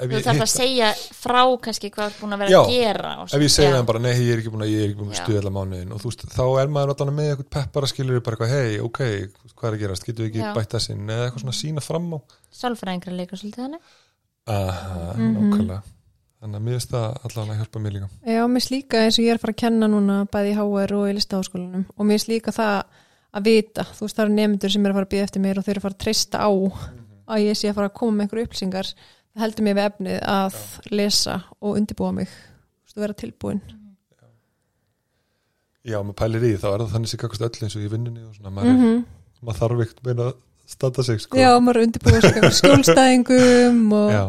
[0.01, 3.33] þú þarf að segja frá kannski hvað er búin að vera Já, að gera og
[3.37, 5.11] ef ég segja þeim bara, nei, ég er ekki búin að, ég er ekki búin
[5.13, 8.35] að allar mánuðin, og þú veist, þá er maður allan með eitthvað peppara skilur bara
[8.37, 8.99] eitthvað, hei, ok,
[9.45, 10.53] veist, hvað er að gerast, getur við ekki Já.
[10.57, 12.17] bætt þessin, eða eitthvað svona sína fram á,
[12.61, 13.81] sálfræðingra líka svolítið þannig.
[14.47, 15.35] Aha, Mhm.
[15.37, 15.81] nákvæmlega,
[16.41, 18.09] þannig að mér finnst það allan að hjálpa mér líka.
[18.25, 20.57] Já, mér finnst líka eins og ég er að fara að kenna núna bæði í
[20.57, 22.83] HR og í listaháskólanum og mér finnst líka það
[23.31, 25.57] að vita þú veist það eru nefndur sem er að fara að býða eftir mér
[25.57, 26.49] og þeir eru að fara að treysta á
[27.31, 28.87] að ég sé að fara að koma með einhverju upplýsingar.
[28.91, 30.57] það heldur mér við efnið að
[30.91, 33.61] lesa og undirbúa mig þú veist, og vera tilbúin.
[35.81, 37.89] Já, maður pælir í því, þá er það þannig sem kakast öll eins og í
[37.89, 38.99] vinnunni og svona, maður, mm er,
[39.41, 40.35] maður þarf ekkert meina að
[40.69, 41.39] standa sig, sko.
[41.39, 44.21] Já, maður er að undirbúa sig einhverjum skjólstæðingum og Já,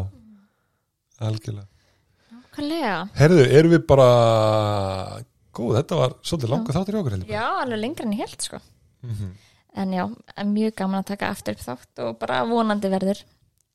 [1.27, 1.67] algjörlega.
[2.33, 2.95] Nákvæmlega.
[3.19, 4.09] Herðu, erum við bara,
[5.53, 7.35] góð, þetta var svolítið langa þáttur í okkur, heldur.
[7.35, 8.61] Já, alveg lengra en ég held sko.
[9.05, 9.33] Mm
[9.73, 10.03] En já,
[10.37, 13.23] er mjög gaman að taka aftur upp þátt og bara vonandi verður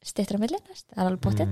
[0.04, 1.48] stittra milli næst, það er alveg bóttið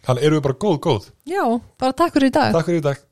[0.00, 1.10] Þannig erum við bara góð, góð.
[1.28, 1.44] Já,
[1.80, 3.06] bara takk fyrir í dag Takk fyrir í dag.